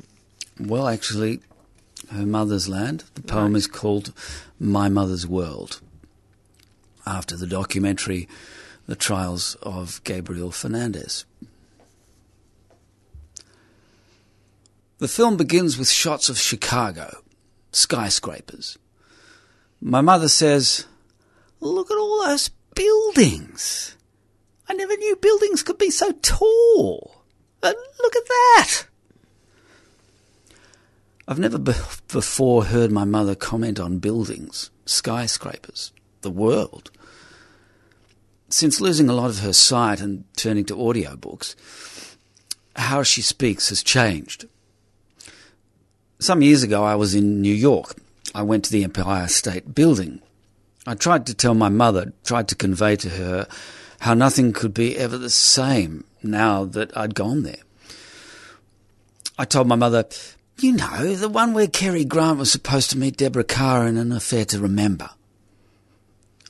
Well, 0.59 0.87
actually, 0.87 1.39
her 2.11 2.25
mother's 2.25 2.69
land. 2.69 3.03
The 3.15 3.23
poem 3.23 3.55
is 3.55 3.65
called 3.65 4.13
My 4.59 4.89
Mother's 4.89 5.25
World, 5.25 5.81
after 7.07 7.35
the 7.35 7.47
documentary 7.47 8.27
The 8.85 8.95
Trials 8.95 9.55
of 9.63 10.03
Gabriel 10.03 10.51
Fernandez. 10.51 11.25
The 14.99 15.07
film 15.07 15.35
begins 15.35 15.79
with 15.79 15.89
shots 15.89 16.29
of 16.29 16.37
Chicago, 16.37 17.23
skyscrapers. 17.71 18.77
My 19.81 20.01
mother 20.01 20.29
says, 20.29 20.85
Look 21.59 21.89
at 21.89 21.97
all 21.97 22.23
those 22.23 22.49
buildings. 22.75 23.94
I 24.67 24.73
never 24.73 24.95
knew 24.97 25.15
buildings 25.15 25.63
could 25.63 25.77
be 25.77 25.91
so 25.91 26.11
tall. 26.21 27.23
Uh, 27.61 27.73
look 28.01 28.15
at 28.15 28.27
that. 28.27 28.85
I've 31.27 31.39
never 31.39 31.57
be- 31.57 31.73
before 32.07 32.65
heard 32.65 32.91
my 32.91 33.05
mother 33.05 33.35
comment 33.35 33.79
on 33.79 33.99
buildings, 33.99 34.69
skyscrapers, 34.85 35.91
the 36.21 36.29
world. 36.29 36.91
Since 38.49 38.79
losing 38.79 39.09
a 39.09 39.13
lot 39.13 39.31
of 39.31 39.39
her 39.39 39.53
sight 39.53 40.01
and 40.01 40.23
turning 40.35 40.65
to 40.65 40.75
audiobooks, 40.75 41.55
how 42.75 43.03
she 43.03 43.21
speaks 43.21 43.69
has 43.69 43.81
changed. 43.81 44.45
Some 46.19 46.41
years 46.41 46.63
ago, 46.63 46.83
I 46.83 46.95
was 46.95 47.15
in 47.15 47.41
New 47.41 47.53
York. 47.53 47.95
I 48.33 48.43
went 48.43 48.65
to 48.65 48.71
the 48.71 48.83
Empire 48.83 49.27
State 49.27 49.73
Building. 49.73 50.21
I 50.85 50.93
tried 50.93 51.25
to 51.27 51.33
tell 51.33 51.55
my 51.55 51.69
mother, 51.69 52.13
tried 52.23 52.47
to 52.49 52.55
convey 52.55 52.95
to 52.97 53.09
her 53.09 53.47
how 53.99 54.13
nothing 54.13 54.53
could 54.53 54.73
be 54.73 54.97
ever 54.97 55.17
the 55.17 55.29
same 55.29 56.03
now 56.21 56.65
that 56.65 56.95
I'd 56.97 57.15
gone 57.15 57.43
there. 57.43 57.63
I 59.37 59.45
told 59.45 59.67
my 59.67 59.75
mother, 59.75 60.05
you 60.59 60.73
know, 60.73 61.15
the 61.15 61.29
one 61.29 61.53
where 61.53 61.67
Cary 61.67 62.05
Grant 62.05 62.39
was 62.39 62.51
supposed 62.51 62.89
to 62.91 62.97
meet 62.97 63.17
Deborah 63.17 63.43
Kerr 63.43 63.87
in 63.87 63.97
an 63.97 64.11
affair 64.11 64.45
to 64.45 64.59
remember. 64.59 65.09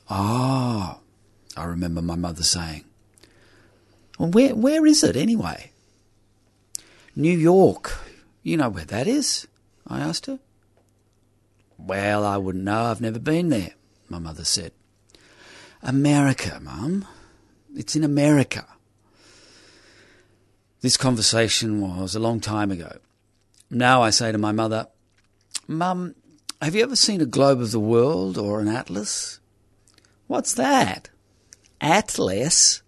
Ah, 0.08 0.98
I 1.56 1.64
remember 1.64 2.00
my 2.02 2.14
mother 2.14 2.44
saying. 2.44 2.84
Well, 4.18 4.30
where, 4.30 4.54
where 4.54 4.86
is 4.86 5.02
it 5.02 5.16
anyway? 5.16 5.72
New 7.16 7.36
York. 7.36 7.98
You 8.42 8.56
know 8.56 8.68
where 8.68 8.84
that 8.84 9.08
is? 9.08 9.48
I 9.86 10.00
asked 10.00 10.26
her. 10.26 10.38
Well, 11.78 12.24
I 12.24 12.36
wouldn't 12.36 12.64
know. 12.64 12.84
I've 12.84 13.00
never 13.00 13.18
been 13.18 13.48
there, 13.48 13.72
my 14.08 14.18
mother 14.18 14.44
said. 14.44 14.72
America, 15.82 16.60
Mum. 16.62 17.06
It's 17.76 17.94
in 17.94 18.04
America. 18.04 18.66
This 20.80 20.96
conversation 20.96 21.80
was 21.80 22.14
a 22.14 22.20
long 22.20 22.40
time 22.40 22.70
ago. 22.70 22.98
Now 23.70 24.02
I 24.02 24.10
say 24.10 24.32
to 24.32 24.38
my 24.38 24.52
mother, 24.52 24.88
Mum, 25.68 26.14
have 26.62 26.74
you 26.74 26.82
ever 26.82 26.96
seen 26.96 27.20
a 27.20 27.26
globe 27.26 27.60
of 27.60 27.72
the 27.72 27.80
world 27.80 28.38
or 28.38 28.60
an 28.60 28.68
atlas? 28.68 29.40
What's 30.26 30.54
that? 30.54 31.10
Atlas? 31.80 32.82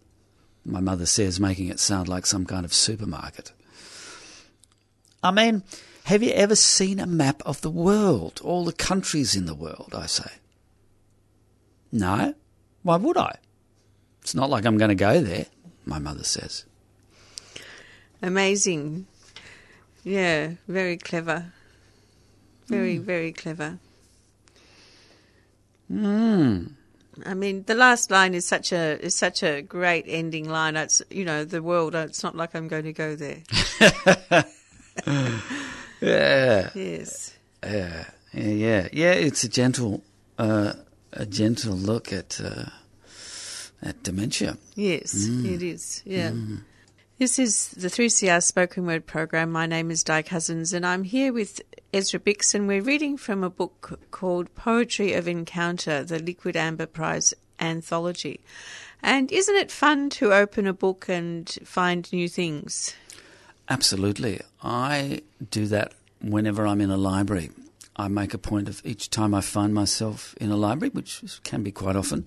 My 0.64 0.80
mother 0.80 1.06
says, 1.06 1.38
making 1.38 1.68
it 1.68 1.80
sound 1.80 2.08
like 2.08 2.24
some 2.24 2.46
kind 2.46 2.64
of 2.64 2.72
supermarket. 2.72 3.52
I 5.22 5.30
mean, 5.32 5.64
have 6.04 6.22
you 6.22 6.30
ever 6.30 6.56
seen 6.56 7.00
a 7.00 7.06
map 7.06 7.42
of 7.44 7.60
the 7.60 7.70
world, 7.70 8.40
all 8.42 8.64
the 8.64 8.72
countries 8.72 9.36
in 9.36 9.46
the 9.46 9.54
world? 9.54 9.94
I 9.94 10.06
say. 10.06 10.30
No. 11.92 12.34
Why 12.82 12.96
would 12.96 13.16
I? 13.16 13.38
It's 14.28 14.34
not 14.34 14.50
like 14.50 14.66
I'm 14.66 14.76
going 14.76 14.90
to 14.90 14.94
go 14.94 15.22
there, 15.22 15.46
my 15.86 15.98
mother 15.98 16.22
says. 16.22 16.66
Amazing. 18.20 19.06
Yeah, 20.04 20.50
very 20.68 20.98
clever. 20.98 21.46
Very, 22.66 22.98
Hmm. 22.98 23.04
very 23.04 23.32
clever. 23.32 23.78
Mm. 25.90 26.72
I 27.24 27.32
mean, 27.32 27.64
the 27.66 27.74
last 27.74 28.10
line 28.10 28.34
is 28.34 28.46
such 28.46 28.70
a 28.70 29.00
is 29.02 29.14
such 29.14 29.42
a 29.42 29.62
great 29.62 30.04
ending 30.06 30.46
line. 30.46 30.76
It's 30.76 31.00
you 31.08 31.24
know 31.24 31.46
the 31.46 31.62
world. 31.62 31.94
It's 31.94 32.22
not 32.22 32.36
like 32.36 32.54
I'm 32.54 32.68
going 32.68 32.84
to 32.84 32.92
go 32.92 33.16
there. 33.16 33.40
Yeah. 36.02 36.68
Yes. 36.74 37.34
Yeah, 37.64 38.04
yeah, 38.34 38.50
yeah, 38.50 38.88
yeah. 38.92 39.12
It's 39.12 39.42
a 39.42 39.48
gentle, 39.48 40.02
uh, 40.38 40.74
a 41.14 41.24
gentle 41.24 41.74
look 41.74 42.12
at 42.12 42.38
uh, 42.44 42.66
at 43.82 44.02
dementia. 44.02 44.56
Yes, 44.74 45.14
Mm. 45.14 45.44
it 45.54 45.62
is. 45.62 46.02
Yeah. 46.04 46.32
This 47.18 47.38
is 47.38 47.68
the 47.70 47.88
3CR 47.88 48.40
spoken 48.40 48.86
word 48.86 49.06
program. 49.06 49.50
My 49.50 49.66
name 49.66 49.90
is 49.90 50.04
Di 50.04 50.22
Cousens, 50.22 50.72
and 50.72 50.86
I'm 50.86 51.02
here 51.02 51.32
with 51.32 51.60
Ezra 51.92 52.20
Bix, 52.20 52.54
and 52.54 52.68
we're 52.68 52.82
reading 52.82 53.16
from 53.16 53.42
a 53.42 53.50
book 53.50 53.98
called 54.12 54.54
Poetry 54.54 55.14
of 55.14 55.26
Encounter, 55.26 56.04
the 56.04 56.20
Liquid 56.20 56.56
Amber 56.56 56.86
Prize 56.86 57.34
anthology. 57.58 58.40
And 59.02 59.32
isn't 59.32 59.56
it 59.56 59.70
fun 59.72 60.10
to 60.10 60.32
open 60.32 60.66
a 60.66 60.72
book 60.72 61.08
and 61.08 61.48
find 61.64 62.08
new 62.12 62.28
things? 62.28 62.94
Absolutely, 63.68 64.40
I 64.62 65.22
do 65.50 65.66
that 65.66 65.92
whenever 66.20 66.66
I'm 66.66 66.80
in 66.80 66.90
a 66.90 66.96
library. 66.96 67.50
I 67.96 68.06
make 68.06 68.32
a 68.32 68.38
point 68.38 68.68
of 68.68 68.80
each 68.84 69.10
time 69.10 69.34
I 69.34 69.40
find 69.40 69.74
myself 69.74 70.34
in 70.40 70.52
a 70.52 70.56
library, 70.56 70.90
which 70.90 71.20
can 71.42 71.64
be 71.64 71.72
quite 71.72 71.96
often. 71.96 72.26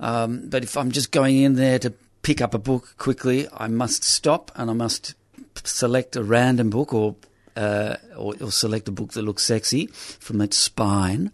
Um, 0.00 0.48
but 0.48 0.64
if 0.64 0.76
I'm 0.76 0.90
just 0.90 1.12
going 1.12 1.36
in 1.36 1.54
there 1.54 1.78
to 1.78 1.92
pick 2.22 2.40
up 2.40 2.54
a 2.54 2.58
book 2.58 2.94
quickly, 2.98 3.46
I 3.52 3.68
must 3.68 4.02
stop 4.02 4.50
and 4.56 4.70
I 4.70 4.72
must 4.72 5.14
select 5.62 6.16
a 6.16 6.22
random 6.24 6.70
book 6.70 6.92
or 6.92 7.16
uh, 7.56 7.96
or, 8.16 8.34
or 8.40 8.50
select 8.50 8.88
a 8.88 8.92
book 8.92 9.12
that 9.12 9.22
looks 9.22 9.42
sexy 9.42 9.86
from 9.86 10.40
its 10.40 10.56
spine, 10.56 11.30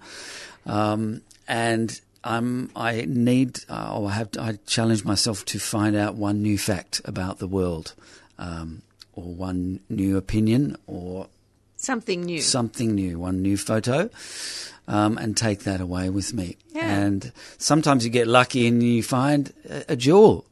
um, 0.64 1.22
and 1.46 2.00
I'm, 2.24 2.70
I 2.74 3.04
need 3.06 3.60
uh, 3.68 3.96
or 3.96 4.08
I 4.08 4.14
have 4.14 4.30
to, 4.32 4.40
I 4.42 4.58
challenge 4.66 5.04
myself 5.04 5.44
to 5.46 5.58
find 5.58 5.94
out 5.94 6.14
one 6.16 6.42
new 6.42 6.58
fact 6.58 7.00
about 7.04 7.38
the 7.38 7.46
world, 7.46 7.94
um, 8.38 8.82
or 9.12 9.24
one 9.24 9.80
new 9.88 10.16
opinion, 10.16 10.76
or 10.86 11.28
Something 11.76 12.22
new. 12.24 12.40
something 12.40 12.94
new, 12.94 13.18
one 13.18 13.42
new 13.42 13.56
photo, 13.58 14.10
um, 14.88 15.18
and 15.18 15.36
take 15.36 15.60
that 15.64 15.80
away 15.80 16.10
with 16.10 16.32
me. 16.34 16.56
Yeah. 16.72 16.88
And 16.98 17.32
sometimes 17.58 18.04
you 18.04 18.10
get 18.10 18.26
lucky 18.26 18.66
and 18.66 18.82
you 18.82 19.02
find 19.02 19.52
a, 19.68 19.92
a 19.92 19.96
jewel. 19.96 20.44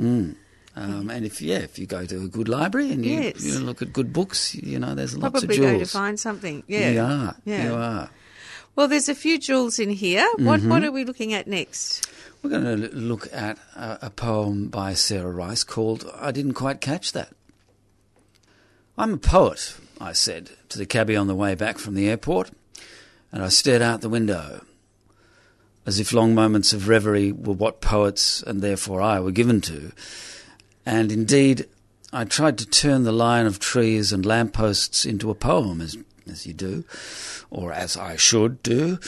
Mm. 0.00 0.36
Um, 0.76 1.08
and 1.10 1.24
if 1.24 1.40
yeah, 1.40 1.58
if 1.58 1.78
you 1.78 1.86
go 1.86 2.04
to 2.04 2.24
a 2.24 2.28
good 2.28 2.48
library 2.48 2.92
and 2.92 3.04
you, 3.04 3.18
Yes. 3.18 3.42
you 3.44 3.58
look 3.60 3.80
at 3.80 3.92
good 3.94 4.12
books, 4.12 4.54
you 4.54 4.78
know 4.78 4.94
there's 4.94 5.16
lots 5.16 5.42
of 5.42 5.48
jewels. 5.48 5.56
Probably 5.58 5.72
going 5.72 5.78
to 5.80 5.86
find 5.90 6.20
something. 6.20 6.62
Yeah. 6.66 6.90
You 6.90 7.00
are. 7.00 7.36
Yeah. 7.46 7.64
You 7.64 7.74
are. 7.74 8.10
Well, 8.74 8.88
there's 8.88 9.08
a 9.08 9.14
few 9.14 9.38
jewels 9.38 9.78
in 9.78 9.88
here. 9.88 10.28
What 10.36 10.60
Mm-hmm. 10.60 10.68
What 10.68 10.84
are 10.84 10.92
we 10.92 11.04
looking 11.04 11.32
at 11.32 11.46
next? 11.46 12.06
We're 12.42 12.50
going 12.50 12.64
to 12.82 12.94
look 12.94 13.26
at 13.32 13.58
a, 13.74 13.98
a 14.02 14.10
poem 14.10 14.68
by 14.68 14.92
Sarah 14.92 15.30
Rice 15.32 15.64
called 15.64 16.04
I 16.14 16.30
Didn't 16.30 16.52
Quite 16.52 16.82
Catch 16.82 17.12
That. 17.12 17.30
I'm 18.98 19.14
a 19.14 19.18
poet, 19.18 19.76
I 20.00 20.12
said 20.12 20.50
to 20.68 20.78
the 20.78 20.84
cabbie 20.86 21.16
on 21.16 21.26
the 21.26 21.34
way 21.34 21.54
back 21.54 21.78
from 21.78 21.94
the 21.94 22.08
airport, 22.08 22.50
and 23.32 23.42
I 23.42 23.48
stared 23.48 23.82
out 23.82 24.00
the 24.00 24.08
window, 24.08 24.64
as 25.84 26.00
if 26.00 26.12
long 26.12 26.34
moments 26.34 26.72
of 26.72 26.88
reverie 26.88 27.32
were 27.32 27.54
what 27.54 27.80
poets, 27.80 28.42
and 28.42 28.60
therefore 28.60 29.00
I, 29.00 29.20
were 29.20 29.30
given 29.30 29.60
to. 29.62 29.92
And 30.84 31.12
indeed, 31.12 31.66
I 32.12 32.24
tried 32.24 32.58
to 32.58 32.66
turn 32.66 33.02
the 33.02 33.12
line 33.12 33.46
of 33.46 33.58
trees 33.58 34.12
and 34.12 34.24
lampposts 34.24 35.04
into 35.04 35.30
a 35.30 35.34
poem, 35.34 35.80
as, 35.80 35.96
as 36.30 36.46
you 36.46 36.54
do, 36.54 36.84
or 37.50 37.72
as 37.72 37.96
I 37.96 38.16
should 38.16 38.62
do. 38.62 38.98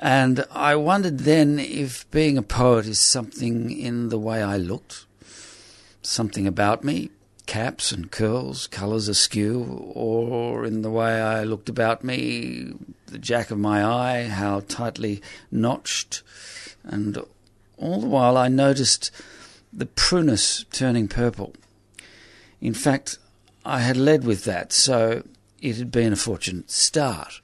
And 0.00 0.44
I 0.50 0.76
wondered 0.76 1.20
then 1.20 1.58
if 1.58 2.10
being 2.10 2.38
a 2.38 2.42
poet 2.42 2.86
is 2.86 3.00
something 3.00 3.70
in 3.70 4.10
the 4.10 4.18
way 4.18 4.42
I 4.42 4.58
looked, 4.58 5.06
something 6.02 6.46
about 6.46 6.84
me, 6.84 7.10
caps 7.52 7.92
and 7.92 8.10
curls, 8.10 8.66
colours 8.66 9.08
askew, 9.08 9.92
or 9.92 10.64
in 10.64 10.80
the 10.80 10.90
way 10.90 11.20
I 11.20 11.44
looked 11.44 11.68
about 11.68 12.02
me, 12.02 12.72
the 13.08 13.18
jack 13.18 13.50
of 13.50 13.58
my 13.58 13.84
eye, 13.84 14.22
how 14.28 14.60
tightly 14.60 15.20
notched, 15.50 16.22
and 16.82 17.18
all 17.76 18.00
the 18.00 18.06
while 18.06 18.38
I 18.38 18.48
noticed 18.48 19.10
the 19.70 19.84
prunus 19.84 20.64
turning 20.72 21.08
purple. 21.08 21.52
In 22.62 22.72
fact, 22.72 23.18
I 23.66 23.80
had 23.80 23.98
led 23.98 24.24
with 24.24 24.44
that, 24.44 24.72
so 24.72 25.22
it 25.60 25.76
had 25.76 25.90
been 25.90 26.14
a 26.14 26.16
fortunate 26.16 26.70
start. 26.70 27.42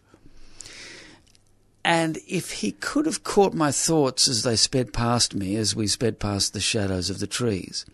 And 1.85 2.17
if 2.27 2.53
he 2.63 2.73
could 2.73 3.05
have 3.05 3.25
caught 3.25 3.53
my 3.53 3.71
thoughts 3.71 4.27
as 4.27 4.43
they 4.43 4.57
sped 4.57 4.95
past 4.95 5.35
me, 5.35 5.55
as 5.57 5.77
we 5.77 5.87
sped 5.87 6.19
past 6.19 6.55
the 6.55 6.61
shadows 6.61 7.11
of 7.11 7.19
the 7.19 7.27
trees, 7.27 7.85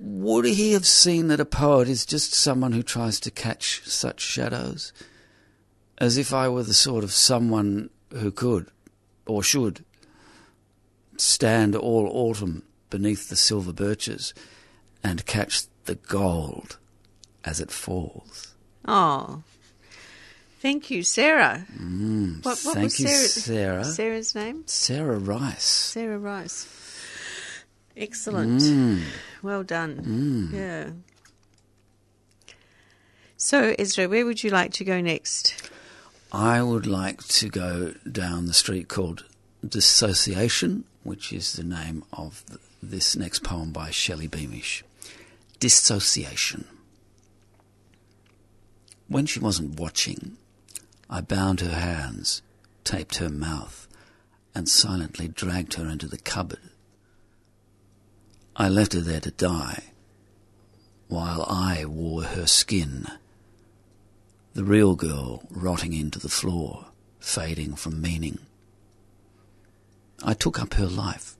would 0.00 0.44
he 0.44 0.72
have 0.72 0.86
seen 0.86 1.28
that 1.28 1.40
a 1.40 1.44
poet 1.44 1.88
is 1.88 2.06
just 2.06 2.32
someone 2.34 2.72
who 2.72 2.82
tries 2.82 3.18
to 3.20 3.30
catch 3.30 3.82
such 3.86 4.20
shadows? 4.20 4.92
As 5.98 6.16
if 6.16 6.32
I 6.32 6.48
were 6.48 6.62
the 6.62 6.74
sort 6.74 7.02
of 7.04 7.12
someone 7.12 7.90
who 8.12 8.30
could, 8.30 8.68
or 9.26 9.42
should, 9.42 9.84
stand 11.16 11.74
all 11.74 12.08
autumn 12.12 12.62
beneath 12.90 13.28
the 13.28 13.36
silver 13.36 13.72
birches 13.72 14.32
and 15.02 15.26
catch 15.26 15.62
the 15.84 15.96
gold 15.96 16.78
as 17.44 17.60
it 17.60 17.70
falls. 17.70 18.54
Oh, 18.86 19.42
thank 20.60 20.90
you, 20.90 21.02
Sarah. 21.02 21.66
Mm, 21.76 22.44
What, 22.44 22.60
what 22.62 22.74
thank 22.74 22.84
was 22.84 23.00
you, 23.00 23.08
Sarah, 23.08 23.28
Sarah. 23.28 23.84
Sarah's 23.84 24.34
name? 24.34 24.62
Sarah 24.66 25.18
Rice. 25.18 25.62
Sarah 25.64 26.18
Rice. 26.18 26.66
Excellent. 27.98 28.62
Mm, 28.62 29.02
Well 29.42 29.64
done. 29.64 29.96
mm. 30.52 30.52
Yeah. 30.56 30.90
So, 33.36 33.74
Ezra, 33.78 34.08
where 34.08 34.24
would 34.24 34.42
you 34.44 34.50
like 34.50 34.72
to 34.74 34.84
go 34.84 35.00
next? 35.00 35.70
I 36.32 36.62
would 36.62 36.86
like 36.86 37.24
to 37.28 37.48
go 37.48 37.94
down 38.10 38.46
the 38.46 38.52
street 38.54 38.88
called 38.88 39.24
Dissociation, 39.66 40.84
which 41.02 41.32
is 41.32 41.54
the 41.54 41.64
name 41.64 42.04
of 42.12 42.44
this 42.82 43.16
next 43.16 43.42
poem 43.42 43.72
by 43.72 43.90
Shelley 43.90 44.28
Beamish. 44.28 44.84
Dissociation. 45.58 46.66
When 49.08 49.26
she 49.26 49.40
wasn't 49.40 49.80
watching, 49.80 50.36
I 51.10 51.20
bound 51.22 51.60
her 51.60 51.74
hands, 51.74 52.42
taped 52.84 53.16
her 53.16 53.30
mouth, 53.30 53.88
and 54.54 54.68
silently 54.68 55.26
dragged 55.28 55.74
her 55.74 55.88
into 55.88 56.06
the 56.06 56.18
cupboard. 56.18 56.60
I 58.60 58.68
left 58.68 58.92
her 58.94 59.00
there 59.00 59.20
to 59.20 59.30
die, 59.30 59.84
while 61.06 61.42
I 61.48 61.84
wore 61.84 62.24
her 62.24 62.46
skin 62.48 63.06
the 64.52 64.64
real 64.64 64.96
girl 64.96 65.44
rotting 65.48 65.92
into 65.92 66.18
the 66.18 66.28
floor, 66.28 66.86
fading 67.20 67.76
from 67.76 68.02
meaning. 68.02 68.40
I 70.24 70.34
took 70.34 70.60
up 70.60 70.74
her 70.74 70.88
life, 70.88 71.36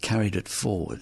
carried 0.00 0.36
it 0.36 0.46
forward, 0.46 1.00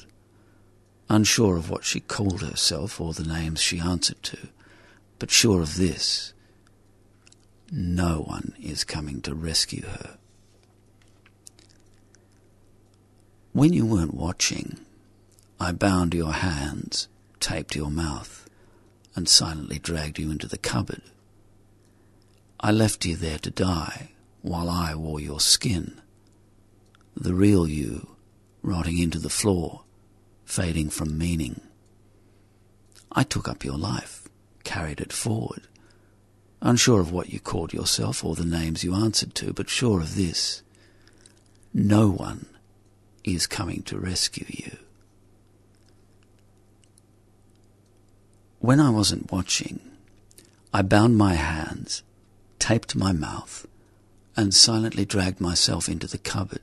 unsure 1.10 1.58
of 1.58 1.68
what 1.68 1.84
she 1.84 2.00
called 2.00 2.40
herself 2.40 2.98
or 2.98 3.12
the 3.12 3.22
names 3.22 3.60
she 3.60 3.78
answered 3.78 4.22
to, 4.22 4.48
but 5.18 5.30
sure 5.30 5.60
of 5.60 5.76
this 5.76 6.32
no 7.70 8.20
one 8.20 8.54
is 8.58 8.84
coming 8.84 9.20
to 9.22 9.34
rescue 9.34 9.86
her. 9.86 10.16
When 13.52 13.74
you 13.74 13.84
weren't 13.84 14.14
watching, 14.14 14.78
I 15.62 15.70
bound 15.70 16.12
your 16.12 16.32
hands, 16.32 17.06
taped 17.38 17.76
your 17.76 17.88
mouth, 17.88 18.48
and 19.14 19.28
silently 19.28 19.78
dragged 19.78 20.18
you 20.18 20.28
into 20.32 20.48
the 20.48 20.58
cupboard. 20.58 21.02
I 22.58 22.72
left 22.72 23.04
you 23.04 23.14
there 23.14 23.38
to 23.38 23.50
die 23.52 24.10
while 24.40 24.68
I 24.68 24.96
wore 24.96 25.20
your 25.20 25.38
skin. 25.38 26.00
The 27.16 27.32
real 27.32 27.68
you 27.68 28.16
rotting 28.60 28.98
into 28.98 29.20
the 29.20 29.30
floor, 29.30 29.82
fading 30.44 30.90
from 30.90 31.16
meaning. 31.16 31.60
I 33.12 33.22
took 33.22 33.48
up 33.48 33.64
your 33.64 33.78
life, 33.78 34.26
carried 34.64 34.98
it 34.98 35.12
forward, 35.12 35.68
unsure 36.60 36.98
of 36.98 37.12
what 37.12 37.32
you 37.32 37.38
called 37.38 37.72
yourself 37.72 38.24
or 38.24 38.34
the 38.34 38.44
names 38.44 38.82
you 38.82 38.96
answered 38.96 39.36
to, 39.36 39.52
but 39.52 39.70
sure 39.70 40.00
of 40.00 40.16
this 40.16 40.64
no 41.72 42.10
one 42.10 42.46
is 43.22 43.46
coming 43.46 43.84
to 43.84 43.96
rescue 43.96 44.46
you. 44.48 44.76
When 48.62 48.78
I 48.78 48.90
wasn't 48.90 49.32
watching, 49.32 49.80
I 50.72 50.82
bound 50.82 51.18
my 51.18 51.34
hands 51.34 52.04
taped 52.60 52.94
my 52.94 53.10
mouth, 53.10 53.66
and 54.36 54.54
silently 54.54 55.04
dragged 55.04 55.40
myself 55.40 55.88
into 55.88 56.06
the 56.06 56.16
cupboard. 56.16 56.60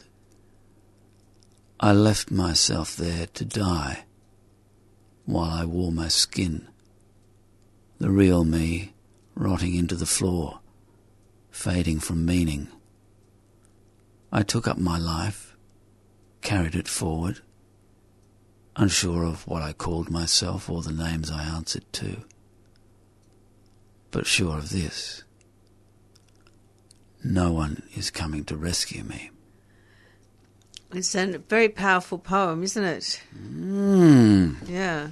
I 1.77 1.91
left 1.91 2.31
myself 2.31 2.95
there 2.95 3.27
to 3.33 3.43
die 3.43 4.05
while 5.25 5.51
I 5.51 5.65
wore 5.65 5.91
my 5.91 6.07
skin, 6.07 6.69
the 7.97 8.09
real 8.09 8.45
me 8.45 8.93
rotting 9.35 9.75
into 9.75 9.95
the 9.95 10.05
floor, 10.05 10.61
fading 11.51 11.99
from 11.99 12.25
meaning. 12.25 12.69
I 14.31 14.43
took 14.43 14.69
up 14.69 14.77
my 14.77 14.97
life, 14.97 15.53
carried 16.39 16.75
it 16.75 16.87
forward, 16.87 17.41
unsure 18.79 19.23
of 19.25 19.45
what 19.45 19.61
I 19.61 19.73
called 19.73 20.09
myself 20.09 20.69
or 20.69 20.81
the 20.81 20.91
names 20.91 21.29
I 21.29 21.43
answered 21.43 21.85
to, 21.93 22.23
but 24.11 24.25
sure 24.25 24.57
of 24.57 24.69
this 24.69 25.23
no 27.23 27.51
one 27.51 27.83
is 27.95 28.09
coming 28.09 28.45
to 28.45 28.55
rescue 28.55 29.03
me. 29.03 29.29
It's 30.93 31.13
a 31.13 31.37
very 31.37 31.69
powerful 31.69 32.17
poem, 32.17 32.63
isn't 32.63 32.83
it? 32.83 33.21
Mm. 33.37 34.55
Yeah. 34.67 35.09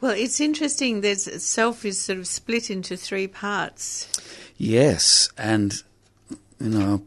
Well, 0.00 0.12
it's 0.12 0.40
interesting. 0.40 1.00
There's 1.00 1.42
self 1.42 1.84
is 1.84 2.00
sort 2.00 2.18
of 2.18 2.26
split 2.26 2.70
into 2.70 2.96
three 2.96 3.28
parts. 3.28 4.08
Yes, 4.56 5.28
and 5.38 5.82
you 6.60 6.68
know, 6.68 7.02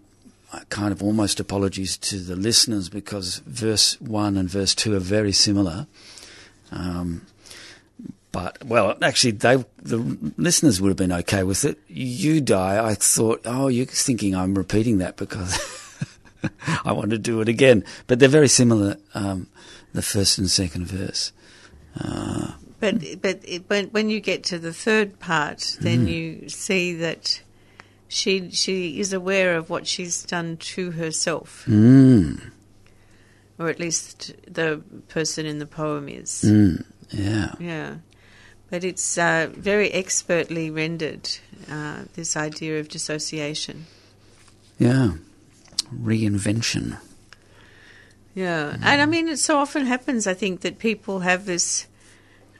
kind 0.69 0.91
of 0.91 1.03
almost 1.03 1.39
apologies 1.39 1.97
to 1.97 2.19
the 2.19 2.35
listeners 2.35 2.89
because 2.89 3.37
verse 3.39 3.99
one 4.01 4.37
and 4.37 4.49
verse 4.49 4.73
two 4.73 4.95
are 4.95 4.99
very 4.99 5.31
similar. 5.31 5.87
Um, 6.71 7.25
but 8.31 8.63
well, 8.65 8.97
actually, 9.01 9.31
they 9.31 9.63
the 9.81 9.97
listeners 10.37 10.81
would 10.81 10.89
have 10.89 10.97
been 10.97 11.11
okay 11.11 11.43
with 11.43 11.65
it. 11.65 11.79
You 11.87 12.41
die. 12.41 12.85
I 12.85 12.93
thought, 12.93 13.41
oh, 13.45 13.67
you're 13.67 13.85
thinking 13.85 14.35
I'm 14.35 14.55
repeating 14.55 14.99
that 14.99 15.17
because 15.17 15.57
I 16.85 16.91
want 16.91 17.11
to 17.11 17.17
do 17.17 17.41
it 17.41 17.49
again. 17.49 17.83
But 18.05 18.19
they're 18.19 18.29
very 18.29 18.49
similar. 18.49 18.97
Um, 19.13 19.47
the 19.93 20.01
first 20.01 20.37
and 20.37 20.49
second 20.49 20.85
verse. 20.85 21.31
Uh, 21.99 22.53
but 22.79 23.21
but 23.21 23.39
it, 23.43 23.63
when 23.67 23.87
when 23.87 24.09
you 24.09 24.19
get 24.19 24.43
to 24.45 24.59
the 24.59 24.73
third 24.73 25.19
part, 25.19 25.77
then 25.81 26.05
mm. 26.05 26.11
you 26.11 26.49
see 26.49 26.93
that 26.95 27.41
she 28.07 28.51
she 28.51 28.99
is 28.99 29.13
aware 29.13 29.57
of 29.57 29.69
what 29.69 29.87
she's 29.87 30.23
done 30.23 30.57
to 30.57 30.91
herself, 30.91 31.65
mm. 31.67 32.41
or 33.59 33.69
at 33.69 33.79
least 33.79 34.33
the 34.47 34.81
person 35.09 35.45
in 35.45 35.59
the 35.59 35.65
poem 35.65 36.07
is. 36.07 36.43
Mm. 36.45 36.85
Yeah. 37.09 37.53
Yeah. 37.59 37.95
But 38.69 38.83
it's 38.83 39.17
uh, 39.17 39.49
very 39.53 39.91
expertly 39.91 40.69
rendered, 40.69 41.29
uh, 41.71 42.03
this 42.15 42.35
idea 42.35 42.79
of 42.79 42.89
dissociation. 42.89 43.85
Yeah. 44.77 45.13
Reinvention. 45.93 46.97
Yeah. 48.35 48.73
Mm. 48.73 48.79
And 48.83 49.01
I 49.01 49.05
mean, 49.05 49.29
it 49.29 49.39
so 49.39 49.57
often 49.57 49.85
happens, 49.85 50.27
I 50.27 50.33
think, 50.33 50.61
that 50.61 50.79
people 50.79 51.19
have 51.19 51.45
this 51.45 51.87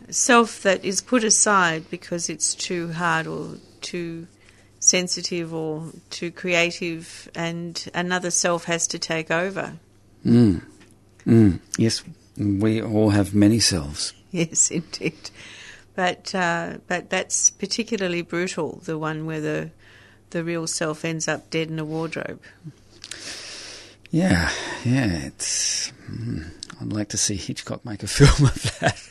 self 0.09 0.61
that 0.63 0.85
is 0.85 1.01
put 1.01 1.25
aside 1.25 1.89
because 1.89 2.29
it's 2.29 2.55
too 2.55 2.93
hard 2.93 3.27
or 3.27 3.57
too 3.81 4.27
sensitive 4.79 5.53
or 5.53 5.91
too 6.09 6.31
creative, 6.31 7.29
and 7.35 7.89
another 7.93 8.31
self 8.31 8.65
has 8.65 8.87
to 8.87 8.99
take 8.99 9.31
over. 9.31 9.73
Mm. 10.25 10.63
Mm, 11.25 11.59
yes, 11.77 12.03
we 12.37 12.81
all 12.81 13.09
have 13.09 13.33
many 13.33 13.59
selves. 13.59 14.13
Yes, 14.31 14.71
indeed. 14.71 15.29
But 15.95 16.33
uh, 16.35 16.77
but 16.87 17.09
that's 17.09 17.49
particularly 17.49 18.21
brutal. 18.21 18.81
The 18.83 18.97
one 18.97 19.25
where 19.25 19.41
the 19.41 19.71
the 20.29 20.43
real 20.43 20.67
self 20.67 21.03
ends 21.03 21.27
up 21.27 21.49
dead 21.49 21.69
in 21.69 21.79
a 21.79 21.85
wardrobe. 21.85 22.39
Yeah, 24.11 24.49
yeah. 24.85 25.27
It's. 25.27 25.91
Mm, 26.09 26.51
I'd 26.79 26.93
like 26.93 27.09
to 27.09 27.17
see 27.17 27.35
Hitchcock 27.35 27.83
make 27.83 28.03
a 28.03 28.07
film 28.19 28.47
of 28.49 28.79
that. 28.79 29.01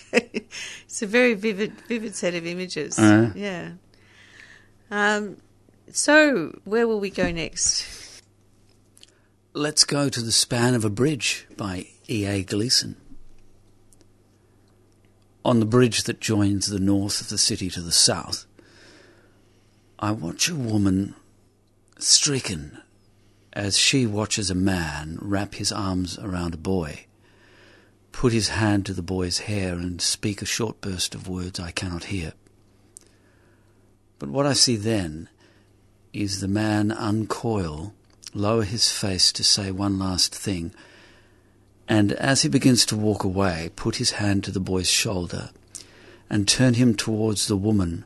it's 0.85 1.03
a 1.03 1.07
very 1.07 1.35
vivid 1.35 1.73
vivid 1.83 2.15
set 2.15 2.35
of 2.35 2.47
images. 2.47 2.99
Uh. 2.99 3.33
Yeah. 3.35 3.73
Um, 4.91 5.37
so 5.93 6.59
where 6.65 6.87
will 6.87 7.01
we 7.01 7.11
go 7.11 7.31
next? 7.31 8.23
Let's 9.53 9.85
go 9.85 10.09
to 10.09 10.21
the 10.21 10.33
span 10.33 10.75
of 10.75 10.85
a 10.85 10.91
bridge 10.91 11.47
by 11.57 11.87
E. 12.09 12.27
A. 12.27 12.43
Gleason. 12.43 12.97
On 15.45 15.61
the 15.61 15.67
bridge 15.67 16.03
that 16.03 16.21
joins 16.21 16.67
the 16.67 16.81
north 16.81 17.21
of 17.21 17.29
the 17.29 17.39
city 17.39 17.71
to 17.71 17.81
the 17.81 17.93
south, 17.93 18.47
I 19.99 20.11
watch 20.11 20.49
a 20.49 20.55
woman 20.55 21.15
stricken 21.99 22.83
as 23.53 23.79
she 23.79 24.07
watches 24.07 24.51
a 24.51 24.55
man 24.55 25.19
wrap 25.23 25.55
his 25.55 25.73
arms 25.73 26.19
around 26.19 26.53
a 26.53 26.59
boy, 26.59 27.07
put 28.13 28.35
his 28.35 28.51
hand 28.51 28.85
to 28.85 28.93
the 28.93 29.01
boy's 29.01 29.39
hair, 29.39 29.75
and 29.75 30.03
speak 30.03 30.43
a 30.43 30.47
short 30.47 30.83
burst 30.83 31.15
of 31.15 31.29
words 31.29 31.59
I 31.59 31.71
cannot 31.71 32.05
hear. 32.05 32.35
But 34.19 34.29
what 34.29 34.45
I 34.45 34.53
see 34.53 34.77
then 34.77 35.31
is 36.13 36.41
the 36.41 36.49
man 36.49 36.91
uncoil, 36.91 37.93
lower 38.35 38.65
his 38.65 38.91
face 38.91 39.33
to 39.33 39.45
say 39.45 39.71
one 39.71 39.99
last 39.99 40.35
thing, 40.35 40.73
and 41.89 42.13
as 42.13 42.43
he 42.43 42.49
begins 42.49 42.85
to 42.87 42.97
walk 42.97 43.25
away, 43.25 43.71
put 43.77 43.97
his 43.97 44.13
hand 44.13 44.45
to 44.45 44.51
the 44.51 44.61
boy's 44.61 44.91
shoulder 44.91 45.51
and 46.29 46.49
turn 46.49 46.75
him 46.75 46.95
towards 46.95 47.47
the 47.47 47.57
woman 47.57 48.05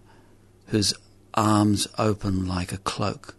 whose 0.67 0.95
arms 1.35 1.87
open 1.99 2.47
like 2.47 2.73
a 2.73 2.79
cloak. 2.79 3.35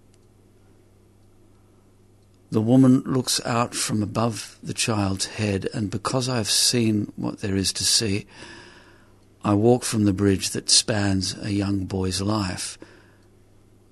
The 2.50 2.62
woman 2.62 3.02
looks 3.06 3.40
out 3.46 3.74
from 3.74 4.04
above 4.04 4.58
the 4.62 4.74
child's 4.74 5.26
head, 5.26 5.70
and 5.74 5.90
because 5.90 6.28
I 6.28 6.38
have 6.38 6.50
seen 6.50 7.14
what 7.16 7.40
there 7.40 7.56
is 7.56 7.72
to 7.74 7.86
see, 7.86 8.26
I 9.44 9.54
walk 9.54 9.84
from 9.84 10.04
the 10.04 10.14
bridge 10.14 10.50
that 10.50 10.70
spans 10.70 11.38
a 11.42 11.54
young 11.54 11.86
boy's 11.86 12.22
life 12.22 12.78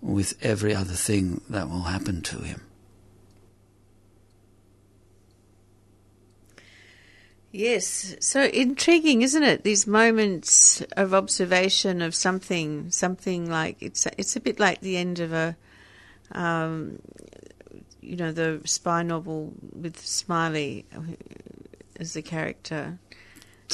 with 0.02 0.34
every 0.42 0.74
other 0.74 0.94
thing 0.94 1.42
that 1.50 1.70
will 1.70 1.84
happen 1.84 2.22
to 2.22 2.40
him. 2.40 2.62
Yes, 7.52 8.16
so 8.20 8.44
intriguing, 8.44 9.24
isn't 9.24 9.42
it? 9.42 9.64
These 9.64 9.88
moments 9.88 10.82
of 10.96 11.16
observation 11.16 12.02
of 12.02 12.14
something, 12.14 12.92
something 12.92 13.50
like 13.50 13.78
it's 13.82 14.06
it's 14.18 14.36
a 14.36 14.40
bit 14.40 14.60
like 14.60 14.82
the 14.82 14.98
end 14.98 15.20
of 15.20 15.34
a, 15.34 15.58
um, 16.32 17.00
you 18.02 18.16
know, 18.18 18.32
the 18.32 18.62
spy 18.66 19.02
novel 19.02 19.54
with 19.74 19.98
Smiley 19.98 20.86
as 22.00 22.14
the 22.14 22.22
character. 22.22 23.00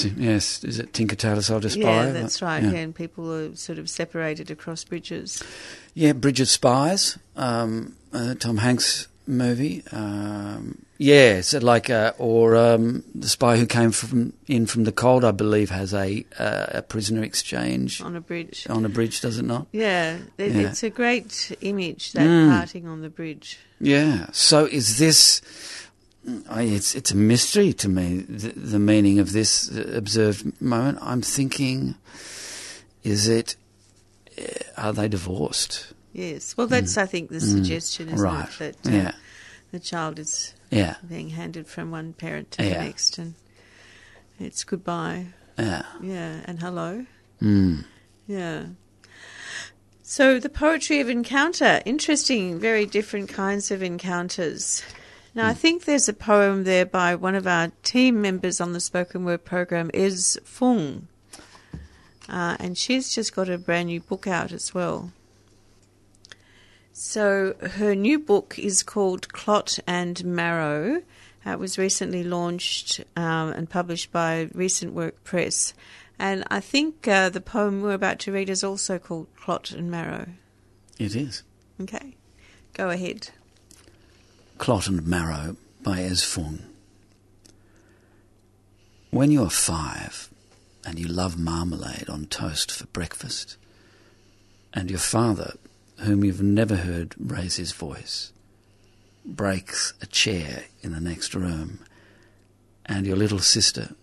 Yes, 0.04 0.64
is 0.64 0.80
it 0.80 0.94
Tinker 0.94 1.16
Tailor 1.16 1.42
Soldier 1.42 1.70
Spy? 1.70 1.80
Yeah, 1.80 2.12
that's 2.12 2.42
right. 2.42 2.64
Yeah. 2.64 2.72
Yeah. 2.72 2.80
and 2.80 2.96
people 2.96 3.32
are 3.32 3.56
sort 3.56 3.80
of 3.80 3.90
separated 3.90 4.52
across 4.52 4.84
bridges. 4.84 5.42
Yeah, 5.94 6.14
Bridge 6.14 6.42
of 6.42 6.50
Spies, 6.50 7.18
um, 7.38 7.96
uh, 8.12 8.36
Tom 8.36 8.58
Hanks 8.58 9.08
movie. 9.28 9.84
Um, 9.92 10.86
yeah, 10.98 11.42
so 11.42 11.60
like, 11.60 11.90
uh, 11.90 12.14
or 12.18 12.56
um, 12.56 13.04
the 13.14 13.28
spy 13.28 13.58
who 13.58 13.66
came 13.66 13.92
from 13.92 14.34
in 14.48 14.66
from 14.66 14.84
the 14.86 14.92
cold, 14.92 15.24
I 15.26 15.32
believe, 15.32 15.70
has 15.70 15.94
a 15.94 16.26
uh, 16.40 16.66
a 16.70 16.82
prisoner 16.82 17.24
exchange 17.24 18.02
on 18.02 18.16
a 18.16 18.22
bridge. 18.22 18.66
on 18.70 18.86
a 18.86 18.90
bridge, 18.90 19.22
does 19.22 19.38
it 19.40 19.46
not? 19.46 19.68
Yeah, 19.72 20.18
it, 20.38 20.52
Yeah. 20.52 20.70
it's 20.70 20.84
a 20.84 20.90
great 20.90 21.56
image 21.62 22.12
that 22.14 22.28
Mm. 22.28 22.50
parting 22.58 22.88
on 22.88 23.02
the 23.02 23.10
bridge. 23.10 23.60
Yeah. 23.80 24.28
So 24.32 24.66
is 24.66 24.98
this? 25.00 25.42
I, 26.50 26.64
it's 26.64 26.96
it's 26.96 27.12
a 27.12 27.16
mystery 27.16 27.72
to 27.74 27.90
me 27.90 28.26
the, 28.28 28.50
the 28.50 28.80
meaning 28.80 29.20
of 29.20 29.32
this 29.32 29.70
uh, 29.72 29.92
observed 29.96 30.60
moment. 30.62 30.98
I'm 31.02 31.22
thinking, 31.22 31.96
is 33.04 33.28
it? 33.28 33.56
uh, 34.38 34.44
Are 34.78 34.94
they 34.94 35.08
divorced? 35.08 35.94
Yes, 36.14 36.56
well, 36.58 36.68
that's 36.68 36.98
I 36.98 37.06
think 37.06 37.30
the 37.30 37.40
suggestion, 37.42 38.08
isn't 38.10 38.20
Mm. 38.20 38.24
right. 38.24 38.50
That 38.60 38.76
uh, 38.88 38.90
Yeah. 38.92 39.12
the 39.72 39.80
child 39.80 40.18
is 40.20 40.54
Yeah. 40.72 40.96
being 41.08 41.30
handed 41.32 41.68
from 41.68 41.92
one 41.92 42.14
parent 42.14 42.52
to 42.52 42.64
the 42.64 42.70
next, 42.70 43.18
and 43.18 43.36
it's 44.40 44.64
goodbye. 44.64 45.28
Yeah. 45.60 45.84
Yeah, 46.02 46.42
and 46.46 46.60
hello. 46.60 47.06
Mm. 47.42 47.84
Yeah. 48.28 48.66
So 50.02 50.40
the 50.40 50.50
poetry 50.50 51.02
of 51.02 51.10
encounter, 51.10 51.82
interesting, 51.86 52.60
very 52.60 52.86
different 52.86 53.30
kinds 53.30 53.70
of 53.72 53.82
encounters. 53.84 54.84
Now 55.36 55.48
I 55.48 55.54
think 55.54 55.84
there's 55.84 56.08
a 56.08 56.14
poem 56.14 56.64
there 56.64 56.86
by 56.86 57.14
one 57.14 57.36
of 57.36 57.46
our 57.46 57.74
team 57.84 58.22
members 58.22 58.62
on 58.62 58.72
the 58.72 58.80
spoken 58.80 59.26
word 59.26 59.44
program, 59.44 59.92
Ez 59.94 60.38
Fung, 60.46 61.10
uh, 62.30 62.56
and 62.58 62.78
she's 62.78 63.14
just 63.14 63.36
got 63.36 63.50
a 63.50 63.58
brand 63.58 63.88
new 63.88 64.00
book 64.00 64.28
out 64.28 64.54
as 64.54 64.74
well. 64.74 65.12
So 66.94 67.56
her 67.60 67.94
new 67.94 68.18
book 68.18 68.58
is 68.58 68.82
called 68.82 69.28
Clot 69.34 69.78
and 69.86 70.24
Marrow. 70.24 71.04
Uh, 71.46 71.52
It 71.52 71.60
was 71.60 71.78
recently 71.78 72.24
launched 72.24 73.02
um, 73.18 73.50
and 73.50 73.70
published 73.70 74.14
by 74.14 74.48
Recent 74.54 74.94
Work 74.94 75.22
Press. 75.26 75.74
And 76.18 76.46
I 76.50 76.62
think 76.62 77.06
uh, 77.10 77.28
the 77.28 77.42
poem 77.42 77.82
we're 77.82 77.92
about 77.92 78.20
to 78.20 78.32
read 78.32 78.50
is 78.50 78.64
also 78.64 78.98
called 78.98 79.28
Clot 79.36 79.72
and 79.72 79.92
Marrow. 79.92 80.30
It 80.98 81.14
is. 81.14 81.44
Okay, 81.82 82.16
go 82.72 82.90
ahead. 82.90 83.32
Clot 84.58 84.88
and 84.88 85.06
Marrow 85.06 85.58
by 85.84 86.02
Ez 86.02 86.24
Fung. 86.24 86.60
When 89.12 89.30
you 89.30 89.44
are 89.44 89.50
five 89.50 90.30
and 90.86 90.98
you 90.98 91.08
love 91.08 91.38
marmalade 91.38 92.10
on 92.10 92.28
toast 92.28 92.72
for 92.72 92.86
breakfast, 92.88 93.58
and 94.74 94.90
your 94.90 95.00
father, 95.00 95.56
whom 96.00 96.24
you've 96.24 96.42
never 96.42 96.78
heard 96.78 97.16
raise 97.20 97.58
his 97.58 97.74
voice, 97.74 98.32
breaks 99.26 99.94
a 100.02 100.06
chair 100.06 100.66
in 100.82 100.94
the 100.94 101.02
next 101.02 101.36
room, 101.36 101.80
and 102.86 103.06
your 103.06 103.18
little 103.18 103.40
sister, 103.40 103.94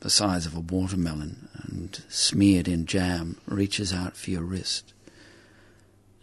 the 0.00 0.10
size 0.10 0.44
of 0.44 0.56
a 0.56 0.60
watermelon 0.60 1.48
and 1.68 2.02
smeared 2.08 2.68
in 2.68 2.86
jam, 2.86 3.38
reaches 3.46 3.92
out 3.92 4.16
for 4.16 4.30
your 4.30 4.42
wrist 4.42 4.93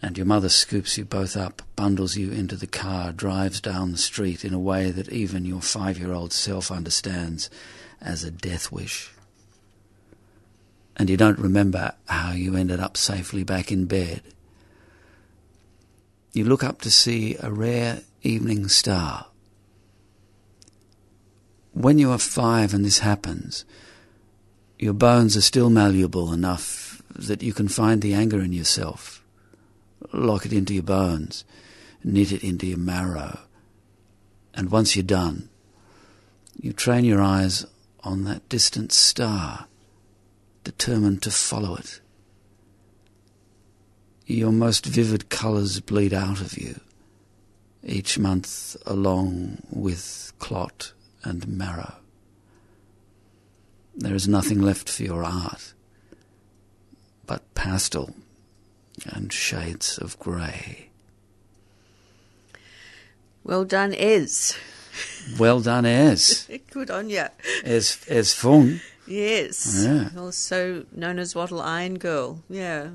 and 0.02 0.18
your 0.18 0.26
mother 0.26 0.50
scoops 0.50 0.98
you 0.98 1.06
both 1.06 1.38
up, 1.38 1.62
bundles 1.76 2.18
you 2.18 2.32
into 2.32 2.56
the 2.56 2.68
car, 2.68 3.12
drives 3.12 3.62
down 3.62 3.92
the 3.92 3.98
street 3.98 4.44
in 4.44 4.54
a 4.54 4.60
way 4.60 4.90
that 4.90 5.10
even 5.10 5.46
your 5.46 5.62
five 5.62 6.00
year 6.00 6.12
old 6.12 6.34
self 6.34 6.72
understands 6.72 7.50
as 8.02 8.24
a 8.24 8.32
death 8.32 8.72
wish. 8.72 9.12
And 10.98 11.10
you 11.10 11.18
don't 11.18 11.40
remember 11.40 11.94
how 12.08 12.32
you 12.32 12.56
ended 12.56 12.80
up 12.80 12.98
safely 12.98 13.44
back 13.44 13.72
in 13.72 13.86
bed. 13.86 14.22
You 16.34 16.46
look 16.46 16.64
up 16.64 16.82
to 16.82 16.92
see 16.92 17.36
a 17.40 17.52
rare 17.52 18.02
evening 18.24 18.70
star. 18.70 19.28
When 21.74 22.00
you 22.00 22.12
are 22.12 22.18
five 22.18 22.74
and 22.74 22.84
this 22.84 23.00
happens, 23.00 23.66
your 24.80 24.94
bones 24.94 25.38
are 25.38 25.42
still 25.42 25.70
malleable 25.70 26.34
enough 26.34 27.02
that 27.16 27.44
you 27.44 27.54
can 27.54 27.68
find 27.68 28.02
the 28.02 28.14
anger 28.14 28.42
in 28.42 28.52
yourself 28.52 29.21
lock 30.14 30.46
it 30.46 30.54
into 30.54 30.74
your 30.74 30.84
bones, 30.84 31.46
knit 32.04 32.32
it 32.32 32.44
into 32.44 32.68
your 32.68 32.78
marrow. 32.78 33.40
And 34.54 34.72
once 34.72 34.96
you're 34.96 35.04
done, 35.04 35.50
you 36.60 36.74
train 36.74 37.06
your 37.06 37.22
eyes 37.22 37.66
on 38.04 38.24
that 38.26 38.48
distant 38.50 38.92
star, 38.92 39.68
determined 40.64 41.22
to 41.24 41.32
follow 41.32 41.76
it. 41.76 42.02
Your 44.26 44.52
most 44.52 44.86
vivid 44.86 45.30
colours 45.30 45.80
bleed 45.80 46.14
out 46.14 46.42
of 46.42 46.58
you, 46.58 46.80
each 47.84 48.18
month 48.18 48.76
along 48.86 49.64
with 49.70 50.34
clot 50.40 50.94
and 51.24 51.48
marrow. 51.48 51.96
There 53.96 54.16
is 54.16 54.28
nothing 54.28 54.62
left 54.62 54.90
for 54.90 55.04
your 55.04 55.24
art 55.24 55.74
but 57.32 57.54
pastel 57.54 58.14
and 59.06 59.32
shades 59.32 59.98
of 59.98 60.18
grey. 60.20 60.90
Well 63.44 63.66
done, 63.66 63.94
Ez. 63.94 64.56
Well 65.40 65.62
done, 65.62 65.86
Ez. 65.86 66.48
Good 66.72 66.92
on 66.92 67.10
you. 67.10 67.26
Ez, 67.64 67.98
Ez 68.08 68.34
Fung. 68.34 68.80
Yes. 69.08 69.84
Yeah. 69.86 70.10
Also 70.18 70.86
known 70.92 71.20
as 71.20 71.36
Wattle 71.36 71.62
Iron 71.62 71.98
Girl. 71.98 72.44
Yeah. 72.50 72.90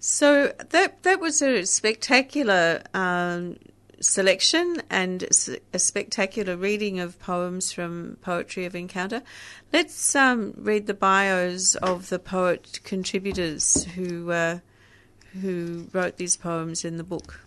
So 0.00 0.52
that 0.70 1.02
that 1.02 1.20
was 1.20 1.42
a 1.42 1.64
spectacular 1.66 2.82
um, 2.94 3.58
selection 4.00 4.82
and 4.90 5.24
a 5.72 5.78
spectacular 5.78 6.56
reading 6.56 7.00
of 7.00 7.18
poems 7.18 7.72
from 7.72 8.16
Poetry 8.22 8.64
of 8.64 8.74
Encounter. 8.74 9.22
Let's 9.72 10.14
um, 10.14 10.54
read 10.56 10.86
the 10.86 10.94
bios 10.94 11.74
of 11.76 12.08
the 12.08 12.18
poet 12.18 12.80
contributors 12.84 13.84
who 13.84 14.30
uh, 14.30 14.58
who 15.40 15.86
wrote 15.92 16.16
these 16.16 16.36
poems 16.36 16.84
in 16.84 16.96
the 16.96 17.04
book. 17.04 17.40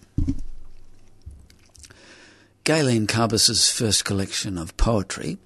Gaylene 2.63 3.07
Carbis's 3.07 3.71
first 3.71 4.05
collection 4.05 4.57
of 4.57 4.77
poetry, 4.77 5.39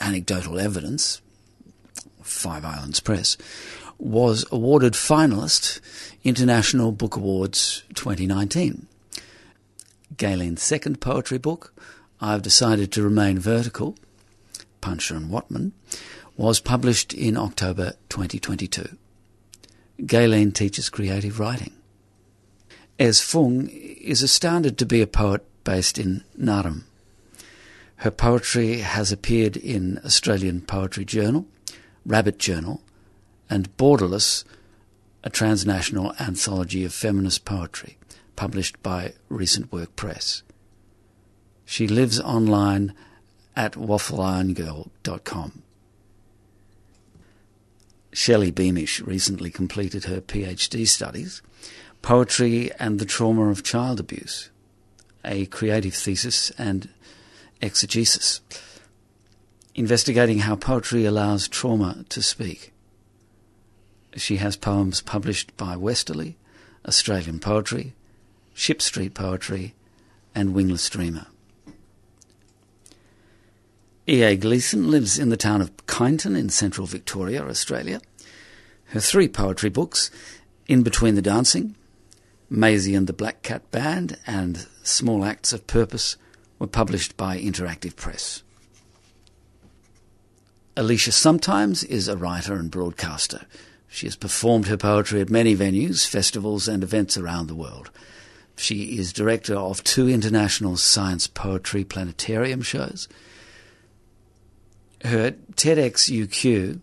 Anecdotal 0.00 0.58
Evidence, 0.58 1.22
Five 2.22 2.64
Islands 2.64 2.98
Press, 2.98 3.36
was 3.98 4.44
awarded 4.50 4.94
finalist 4.94 5.80
International 6.24 6.90
Book 6.90 7.16
Awards 7.16 7.84
2019. 7.94 8.86
Gaylene's 10.16 10.62
second 10.62 11.00
poetry 11.00 11.38
book, 11.38 11.72
I've 12.20 12.42
Decided 12.42 12.90
to 12.92 13.02
Remain 13.02 13.38
Vertical, 13.38 13.96
Puncher 14.80 15.14
and 15.14 15.30
Wattmann, 15.30 15.72
was 16.36 16.60
published 16.60 17.14
in 17.14 17.36
October 17.36 17.92
2022. 18.08 18.96
Gaylene 20.00 20.52
teaches 20.52 20.90
creative 20.90 21.38
writing. 21.38 21.75
Ez 22.98 23.20
Fung 23.20 23.68
is 23.68 24.22
astounded 24.22 24.78
to 24.78 24.86
be 24.86 25.02
a 25.02 25.06
poet 25.06 25.44
based 25.64 25.98
in 25.98 26.24
Naarm. 26.38 26.84
Her 27.96 28.10
poetry 28.10 28.78
has 28.78 29.12
appeared 29.12 29.56
in 29.56 30.00
Australian 30.04 30.62
Poetry 30.62 31.04
Journal, 31.04 31.46
Rabbit 32.06 32.38
Journal, 32.38 32.80
and 33.50 33.74
Borderless, 33.76 34.44
a 35.22 35.30
transnational 35.30 36.14
anthology 36.18 36.84
of 36.84 36.94
feminist 36.94 37.44
poetry 37.44 37.98
published 38.34 38.82
by 38.82 39.14
Recent 39.28 39.72
Work 39.72 39.96
Press. 39.96 40.42
She 41.64 41.88
lives 41.88 42.20
online 42.20 42.94
at 43.56 43.72
waffleiron.girl.com. 43.72 45.62
Shelley 48.12 48.50
Beamish 48.50 49.00
recently 49.02 49.50
completed 49.50 50.04
her 50.04 50.20
PhD 50.20 50.86
studies, 50.86 51.42
Poetry 52.06 52.70
and 52.78 53.00
the 53.00 53.04
Trauma 53.04 53.48
of 53.48 53.64
Child 53.64 53.98
Abuse, 53.98 54.50
a 55.24 55.46
creative 55.46 55.92
thesis 55.92 56.52
and 56.52 56.88
exegesis, 57.60 58.40
investigating 59.74 60.38
how 60.38 60.54
poetry 60.54 61.04
allows 61.04 61.48
trauma 61.48 62.04
to 62.10 62.22
speak. 62.22 62.72
She 64.14 64.36
has 64.36 64.56
poems 64.56 65.00
published 65.00 65.56
by 65.56 65.74
Westerly, 65.76 66.36
Australian 66.86 67.40
Poetry, 67.40 67.92
Ship 68.54 68.80
Street 68.80 69.12
Poetry, 69.12 69.74
and 70.32 70.54
Wingless 70.54 70.88
Dreamer. 70.88 71.26
E.A. 74.08 74.36
Gleason 74.36 74.92
lives 74.92 75.18
in 75.18 75.30
the 75.30 75.36
town 75.36 75.60
of 75.60 75.76
Kyneton 75.88 76.38
in 76.38 76.50
central 76.50 76.86
Victoria, 76.86 77.42
Australia. 77.44 78.00
Her 78.90 79.00
three 79.00 79.26
poetry 79.26 79.70
books, 79.70 80.12
In 80.68 80.84
Between 80.84 81.16
the 81.16 81.20
Dancing, 81.20 81.74
Maisie 82.48 82.94
and 82.94 83.06
the 83.06 83.12
Black 83.12 83.42
Cat 83.42 83.70
Band, 83.70 84.18
and 84.26 84.66
Small 84.82 85.24
Acts 85.24 85.52
of 85.52 85.66
Purpose, 85.66 86.16
were 86.58 86.66
published 86.66 87.16
by 87.16 87.38
Interactive 87.38 87.96
Press. 87.96 88.42
Alicia 90.76 91.12
Sometimes 91.12 91.82
is 91.84 92.08
a 92.08 92.16
writer 92.16 92.54
and 92.54 92.70
broadcaster. 92.70 93.46
She 93.88 94.06
has 94.06 94.16
performed 94.16 94.68
her 94.68 94.76
poetry 94.76 95.20
at 95.20 95.30
many 95.30 95.56
venues, 95.56 96.06
festivals, 96.06 96.68
and 96.68 96.82
events 96.82 97.16
around 97.16 97.46
the 97.46 97.54
world. 97.54 97.90
She 98.56 98.98
is 98.98 99.12
director 99.12 99.54
of 99.54 99.84
two 99.84 100.08
international 100.08 100.76
science 100.76 101.26
poetry 101.26 101.84
planetarium 101.84 102.62
shows 102.62 103.08
her 105.04 105.32
TEDx 105.54 106.10
UQ 106.10 106.80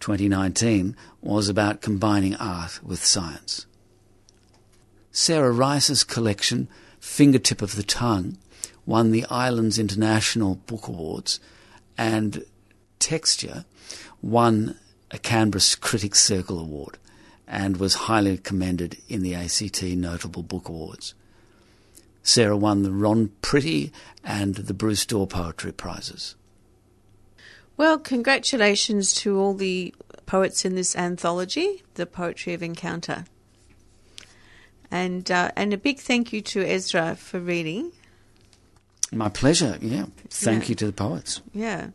2019 0.00 0.96
was 1.20 1.48
about 1.48 1.80
combining 1.80 2.34
art 2.36 2.80
with 2.82 3.04
science. 3.04 3.66
Sarah 5.12 5.52
Rice's 5.52 6.04
collection, 6.04 6.68
Fingertip 6.98 7.60
of 7.60 7.76
the 7.76 7.82
Tongue, 7.82 8.38
won 8.86 9.10
the 9.10 9.26
Islands 9.26 9.78
International 9.78 10.56
Book 10.66 10.88
Awards, 10.88 11.38
and 11.98 12.44
Texture 12.98 13.66
won 14.22 14.78
a 15.10 15.18
Canberra 15.18 15.62
Critics 15.80 16.22
Circle 16.22 16.58
Award 16.58 16.98
and 17.46 17.76
was 17.76 17.94
highly 17.94 18.38
commended 18.38 18.96
in 19.08 19.22
the 19.22 19.34
ACT 19.34 19.82
Notable 19.82 20.42
Book 20.42 20.68
Awards. 20.68 21.14
Sarah 22.22 22.56
won 22.56 22.82
the 22.82 22.90
Ron 22.90 23.32
Pretty 23.42 23.92
and 24.24 24.54
the 24.54 24.72
Bruce 24.72 25.04
Dawe 25.04 25.26
Poetry 25.26 25.72
Prizes. 25.72 26.36
Well, 27.76 27.98
congratulations 27.98 29.12
to 29.14 29.38
all 29.38 29.54
the 29.54 29.94
poets 30.24 30.64
in 30.64 30.74
this 30.74 30.96
anthology, 30.96 31.82
The 31.94 32.06
Poetry 32.06 32.54
of 32.54 32.62
Encounter. 32.62 33.24
And, 34.92 35.30
uh, 35.30 35.50
and 35.56 35.72
a 35.72 35.78
big 35.78 35.98
thank 35.98 36.32
you 36.32 36.42
to 36.42 36.60
Ezra 36.62 37.16
for 37.16 37.40
reading. 37.40 37.92
My 39.10 39.30
pleasure, 39.30 39.78
yeah. 39.80 40.06
Thank 40.28 40.64
yeah. 40.64 40.68
you 40.68 40.74
to 40.76 40.86
the 40.86 40.92
poets. 40.92 41.40
Yeah. 41.52 41.88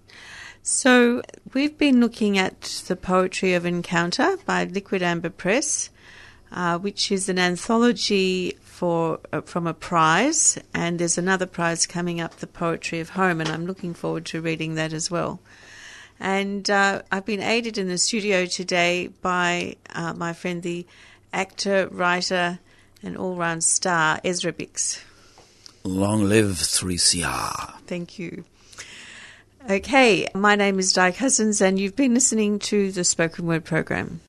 So 0.64 1.22
we've 1.54 1.78
been 1.78 2.02
looking 2.02 2.38
at 2.38 2.60
The 2.88 2.96
Poetry 2.96 3.54
of 3.54 3.66
Encounter 3.66 4.38
by 4.46 4.66
Liquid 4.66 5.02
Amber 5.02 5.30
Press, 5.30 5.90
uh, 6.52 6.80
which 6.80 7.12
is 7.12 7.30
an 7.30 7.40
anthology 7.40 8.58
for 8.62 9.20
uh, 9.32 9.42
from 9.42 9.66
a 9.66 9.74
prize, 9.74 10.60
and 10.74 11.00
there's 11.00 11.18
another 11.18 11.46
prize 11.46 11.88
coming 11.88 12.20
up, 12.20 12.38
The 12.38 12.48
Poetry 12.48 13.00
of 13.00 13.12
Home, 13.12 13.40
and 13.42 13.50
I'm 13.50 13.66
looking 13.66 13.94
forward 13.94 14.26
to 14.26 14.42
reading 14.42 14.76
that 14.76 14.92
as 14.92 15.10
well. 15.10 15.40
And 16.20 16.70
uh, 16.70 17.04
I've 17.12 17.26
been 17.26 17.42
aided 17.42 17.78
in 17.78 17.88
the 17.88 17.98
studio 17.98 18.46
today 18.46 19.08
by 19.22 19.78
uh, 19.94 20.14
my 20.14 20.34
friend, 20.34 20.64
the 20.64 20.86
actor, 21.32 21.88
writer, 21.92 22.60
and 23.04 23.18
all 23.18 23.36
round 23.36 23.64
star, 23.64 24.20
Ezra 24.24 24.54
Bix. 24.54 25.02
Long 25.84 26.24
live 26.24 26.56
3CR. 26.58 27.80
Thank 27.88 28.20
you. 28.20 28.44
Okay, 29.70 30.28
my 30.34 30.56
name 30.56 30.80
is 30.80 30.94
Di 30.94 31.12
Cousens, 31.12 31.62
and 31.62 31.78
you've 31.78 31.96
been 31.96 32.14
listening 32.14 32.60
to 32.60 32.92
the 32.92 33.04
Spoken 33.04 33.46
Word 33.46 33.66
program. 33.66 34.22